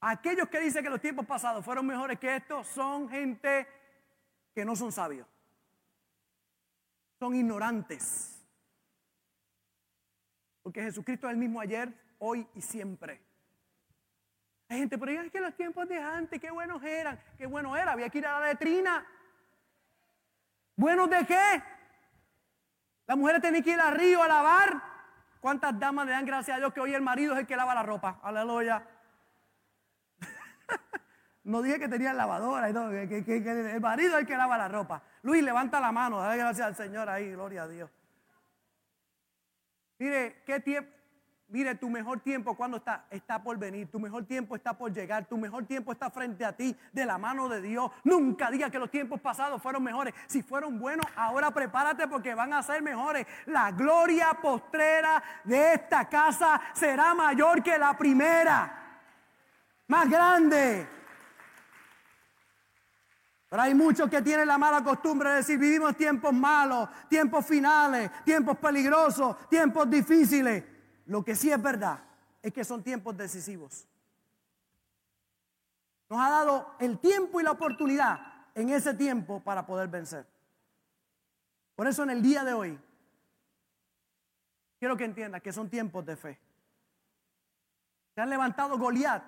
Aquellos 0.00 0.48
que 0.48 0.60
dicen 0.60 0.82
que 0.82 0.90
los 0.90 1.00
tiempos 1.00 1.26
pasados 1.26 1.64
fueron 1.64 1.86
mejores 1.86 2.18
que 2.18 2.36
estos 2.36 2.66
son 2.66 3.08
gente 3.08 3.66
que 4.54 4.64
no 4.64 4.76
son 4.76 4.92
sabios. 4.92 5.26
Son 7.18 7.34
ignorantes. 7.34 8.42
Porque 10.62 10.82
Jesucristo 10.82 11.26
es 11.26 11.32
el 11.32 11.38
mismo 11.38 11.60
ayer, 11.60 11.92
hoy 12.18 12.46
y 12.54 12.60
siempre. 12.60 13.20
Hay 14.68 14.78
gente, 14.78 14.96
pero 14.98 15.12
es 15.12 15.30
que 15.30 15.40
los 15.40 15.54
tiempos 15.54 15.88
de 15.88 15.98
antes, 15.98 16.40
qué 16.40 16.50
buenos 16.50 16.82
eran, 16.82 17.20
qué 17.36 17.46
bueno 17.46 17.76
era, 17.76 17.92
había 17.92 18.08
que 18.08 18.18
ir 18.18 18.26
a 18.26 18.38
la 18.38 18.48
letrina. 18.48 19.06
¿Buenos 20.80 21.10
de 21.10 21.26
qué? 21.26 21.62
Las 23.06 23.18
mujeres 23.18 23.42
tienen 23.42 23.62
que 23.62 23.72
ir 23.72 23.78
al 23.78 23.94
río 23.94 24.22
a 24.22 24.28
lavar. 24.28 24.82
¿Cuántas 25.38 25.78
damas 25.78 26.06
le 26.06 26.12
dan 26.12 26.24
gracias 26.24 26.56
a 26.56 26.58
Dios 26.58 26.72
que 26.72 26.80
hoy 26.80 26.94
el 26.94 27.02
marido 27.02 27.34
es 27.34 27.40
el 27.40 27.46
que 27.46 27.54
lava 27.54 27.74
la 27.74 27.82
ropa? 27.82 28.18
Aleluya. 28.22 28.82
no 31.44 31.60
dije 31.60 31.78
que 31.78 31.86
tenía 31.86 32.14
lavadora 32.14 32.70
y 32.70 32.72
todo, 32.72 32.90
el 32.92 33.80
marido 33.82 34.14
es 34.14 34.20
el 34.20 34.26
que 34.26 34.36
lava 34.38 34.56
la 34.56 34.68
ropa. 34.68 35.02
Luis, 35.20 35.42
levanta 35.42 35.80
la 35.80 35.92
mano, 35.92 36.18
dale 36.18 36.38
gracias 36.38 36.68
al 36.68 36.74
Señor 36.74 37.10
ahí, 37.10 37.30
gloria 37.30 37.64
a 37.64 37.68
Dios. 37.68 37.90
Mire, 39.98 40.42
qué 40.46 40.60
tiempo, 40.60 40.90
Mire, 41.52 41.74
tu 41.74 41.90
mejor 41.90 42.20
tiempo 42.20 42.56
cuando 42.56 42.76
está, 42.76 43.06
está 43.10 43.42
por 43.42 43.58
venir, 43.58 43.90
tu 43.90 43.98
mejor 43.98 44.24
tiempo 44.24 44.54
está 44.54 44.72
por 44.72 44.92
llegar, 44.92 45.26
tu 45.26 45.36
mejor 45.36 45.66
tiempo 45.66 45.90
está 45.90 46.08
frente 46.08 46.44
a 46.44 46.56
ti, 46.56 46.76
de 46.92 47.04
la 47.04 47.18
mano 47.18 47.48
de 47.48 47.60
Dios. 47.60 47.90
Nunca 48.04 48.52
diga 48.52 48.70
que 48.70 48.78
los 48.78 48.88
tiempos 48.88 49.20
pasados 49.20 49.60
fueron 49.60 49.82
mejores. 49.82 50.14
Si 50.28 50.44
fueron 50.44 50.78
buenos, 50.78 51.04
ahora 51.16 51.50
prepárate 51.50 52.06
porque 52.06 52.36
van 52.36 52.52
a 52.52 52.62
ser 52.62 52.82
mejores. 52.82 53.26
La 53.46 53.72
gloria 53.72 54.30
postrera 54.40 55.20
de 55.42 55.74
esta 55.74 56.08
casa 56.08 56.60
será 56.72 57.14
mayor 57.14 57.64
que 57.64 57.76
la 57.76 57.98
primera, 57.98 59.00
más 59.88 60.08
grande. 60.08 60.88
Pero 63.48 63.62
hay 63.62 63.74
muchos 63.74 64.08
que 64.08 64.22
tienen 64.22 64.46
la 64.46 64.56
mala 64.56 64.84
costumbre 64.84 65.30
de 65.30 65.36
decir, 65.38 65.58
vivimos 65.58 65.96
tiempos 65.96 66.32
malos, 66.32 66.88
tiempos 67.08 67.44
finales, 67.44 68.08
tiempos 68.24 68.56
peligrosos, 68.58 69.48
tiempos 69.48 69.90
difíciles. 69.90 70.62
Lo 71.06 71.24
que 71.24 71.34
sí 71.34 71.50
es 71.50 71.60
verdad 71.60 72.00
es 72.42 72.52
que 72.52 72.64
son 72.64 72.82
tiempos 72.82 73.16
decisivos. 73.16 73.86
Nos 76.08 76.20
ha 76.20 76.30
dado 76.30 76.74
el 76.80 76.98
tiempo 76.98 77.40
y 77.40 77.44
la 77.44 77.52
oportunidad 77.52 78.18
en 78.54 78.70
ese 78.70 78.94
tiempo 78.94 79.40
para 79.40 79.64
poder 79.66 79.88
vencer. 79.88 80.26
Por 81.76 81.86
eso 81.86 82.02
en 82.02 82.10
el 82.10 82.22
día 82.22 82.44
de 82.44 82.52
hoy, 82.52 82.78
quiero 84.78 84.96
que 84.96 85.04
entiendas 85.04 85.40
que 85.40 85.52
son 85.52 85.70
tiempos 85.70 86.04
de 86.04 86.16
fe. 86.16 86.38
Se 88.14 88.20
han 88.20 88.28
levantado 88.28 88.76
Goliat 88.76 89.22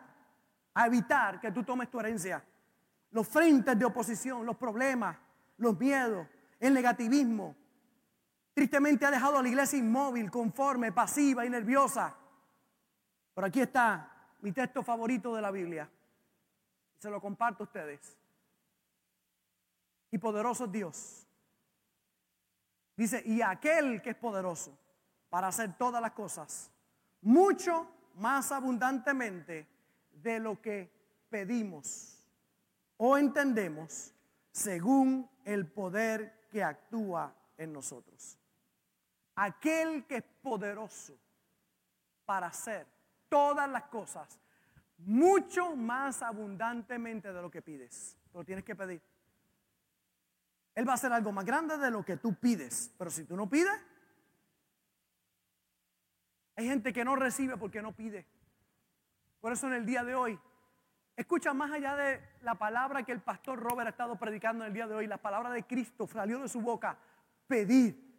a 0.75 0.87
evitar 0.87 1.41
que 1.41 1.53
tú 1.53 1.62
tomes 1.62 1.91
tu 1.91 2.01
herencia. 2.01 2.45
Los 3.11 3.29
frentes 3.29 3.79
de 3.79 3.85
oposición, 3.85 4.45
los 4.45 4.57
problemas, 4.57 5.16
los 5.59 5.79
miedos, 5.79 6.27
el 6.59 6.75
negativismo, 6.75 7.55
Tristemente 8.55 9.07
ha 9.07 9.11
dejado 9.11 9.38
a 9.38 9.42
la 9.42 9.48
iglesia 9.48 9.78
inmóvil, 9.78 10.30
conforme, 10.30 10.92
pasiva 10.92 11.46
y 11.46 11.50
nerviosa. 11.50 12.14
Pero 13.34 13.46
aquí 13.46 13.61
está 13.61 14.12
mi 14.40 14.53
texto 14.53 14.82
favorito 14.82 15.34
de 15.34 15.40
la 15.40 15.50
Biblia. 15.50 15.90
Se 16.98 17.11
lo 17.11 17.20
comparto 17.20 17.62
a 17.62 17.66
ustedes. 17.66 18.18
Y 20.11 20.18
poderoso 20.18 20.66
es 20.66 20.72
Dios. 20.72 21.26
Dice, 22.94 23.22
y 23.24 23.40
aquel 23.40 24.03
que 24.03 24.11
es 24.11 24.16
poderoso 24.16 24.78
para 25.30 25.48
hacer 25.48 25.78
todas 25.78 26.03
las 26.03 26.12
cosas, 26.12 26.70
mucho 27.22 27.88
más 28.16 28.53
abundantemente 28.53 29.66
de 30.11 30.38
lo 30.38 30.61
que 30.61 30.92
pedimos 31.30 32.18
o 32.98 33.16
entendemos, 33.16 34.12
según 34.50 35.28
el 35.46 35.66
poder 35.66 36.46
que 36.50 36.62
actúa 36.62 37.34
en 37.57 37.72
nosotros 37.72 38.38
aquel 39.45 40.07
que 40.07 40.16
es 40.18 40.24
poderoso 40.43 41.18
para 42.24 42.47
hacer 42.47 42.86
todas 43.28 43.68
las 43.68 43.84
cosas 43.84 44.38
mucho 44.99 45.74
más 45.74 46.22
abundantemente 46.22 47.32
de 47.32 47.43
lo 47.43 47.51
que 47.51 47.61
pides. 47.61 48.16
Pero 48.30 48.45
tienes 48.45 48.64
que 48.64 48.76
pedir. 48.76 49.03
Él 50.74 50.86
va 50.86 50.93
a 50.93 50.95
hacer 50.95 51.12
algo 51.12 51.32
más 51.32 51.45
grande 51.45 51.76
de 51.76 51.90
lo 51.90 52.05
que 52.05 52.16
tú 52.16 52.34
pides. 52.34 52.95
Pero 52.97 53.11
si 53.11 53.24
tú 53.24 53.36
no 53.36 53.49
pides, 53.49 53.74
hay 56.55 56.66
gente 56.66 56.93
que 56.93 57.05
no 57.05 57.16
recibe 57.16 57.57
porque 57.57 57.82
no 57.82 57.93
pide. 57.93 58.26
Por 59.40 59.53
eso 59.53 59.66
en 59.66 59.72
el 59.72 59.84
día 59.84 60.05
de 60.05 60.14
hoy, 60.14 60.38
escucha 61.16 61.53
más 61.53 61.72
allá 61.72 61.97
de 61.97 62.20
la 62.43 62.55
palabra 62.55 63.03
que 63.03 63.12
el 63.12 63.20
pastor 63.20 63.59
Robert 63.59 63.88
ha 63.88 63.90
estado 63.90 64.16
predicando 64.16 64.62
en 64.62 64.68
el 64.68 64.74
día 64.74 64.86
de 64.86 64.95
hoy, 64.95 65.09
la 65.09 65.18
palabra 65.18 65.51
de 65.51 65.64
Cristo 65.64 66.07
salió 66.07 66.40
de 66.40 66.49
su 66.49 66.61
boca, 66.61 66.97
pedir 67.49 68.12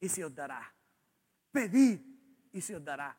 y 0.00 0.08
se 0.08 0.24
os 0.24 0.34
dará. 0.34 0.74
Pedid 1.50 2.00
y 2.52 2.60
se 2.60 2.76
os 2.76 2.84
dará. 2.84 3.16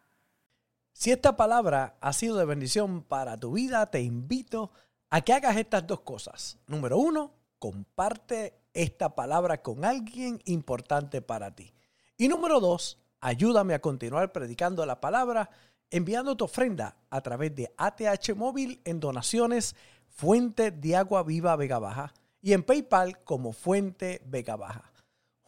Si 0.93 1.11
esta 1.11 1.37
palabra 1.37 1.97
ha 2.01 2.13
sido 2.13 2.37
de 2.37 2.45
bendición 2.45 3.03
para 3.03 3.37
tu 3.37 3.53
vida, 3.53 3.85
te 3.89 4.01
invito 4.01 4.71
a 5.09 5.21
que 5.21 5.33
hagas 5.33 5.57
estas 5.57 5.87
dos 5.87 6.01
cosas. 6.01 6.57
Número 6.67 6.97
uno, 6.97 7.31
comparte 7.57 8.53
esta 8.73 9.15
palabra 9.15 9.61
con 9.61 9.85
alguien 9.85 10.41
importante 10.45 11.21
para 11.21 11.55
ti. 11.55 11.73
Y 12.17 12.27
número 12.27 12.59
dos, 12.59 12.97
ayúdame 13.21 13.73
a 13.73 13.81
continuar 13.81 14.31
predicando 14.31 14.85
la 14.85 14.99
palabra 14.99 15.49
enviando 15.89 16.35
tu 16.35 16.45
ofrenda 16.45 16.97
a 17.09 17.21
través 17.21 17.55
de 17.55 17.73
ATH 17.77 18.35
Móvil 18.35 18.81
en 18.83 18.99
donaciones 18.99 19.75
Fuente 20.09 20.71
de 20.71 20.95
Agua 20.95 21.23
Viva 21.23 21.55
Vega 21.55 21.79
Baja 21.79 22.13
y 22.41 22.53
en 22.53 22.63
PayPal 22.63 23.23
como 23.23 23.53
Fuente 23.53 24.21
Vega 24.25 24.55
Baja. 24.55 24.88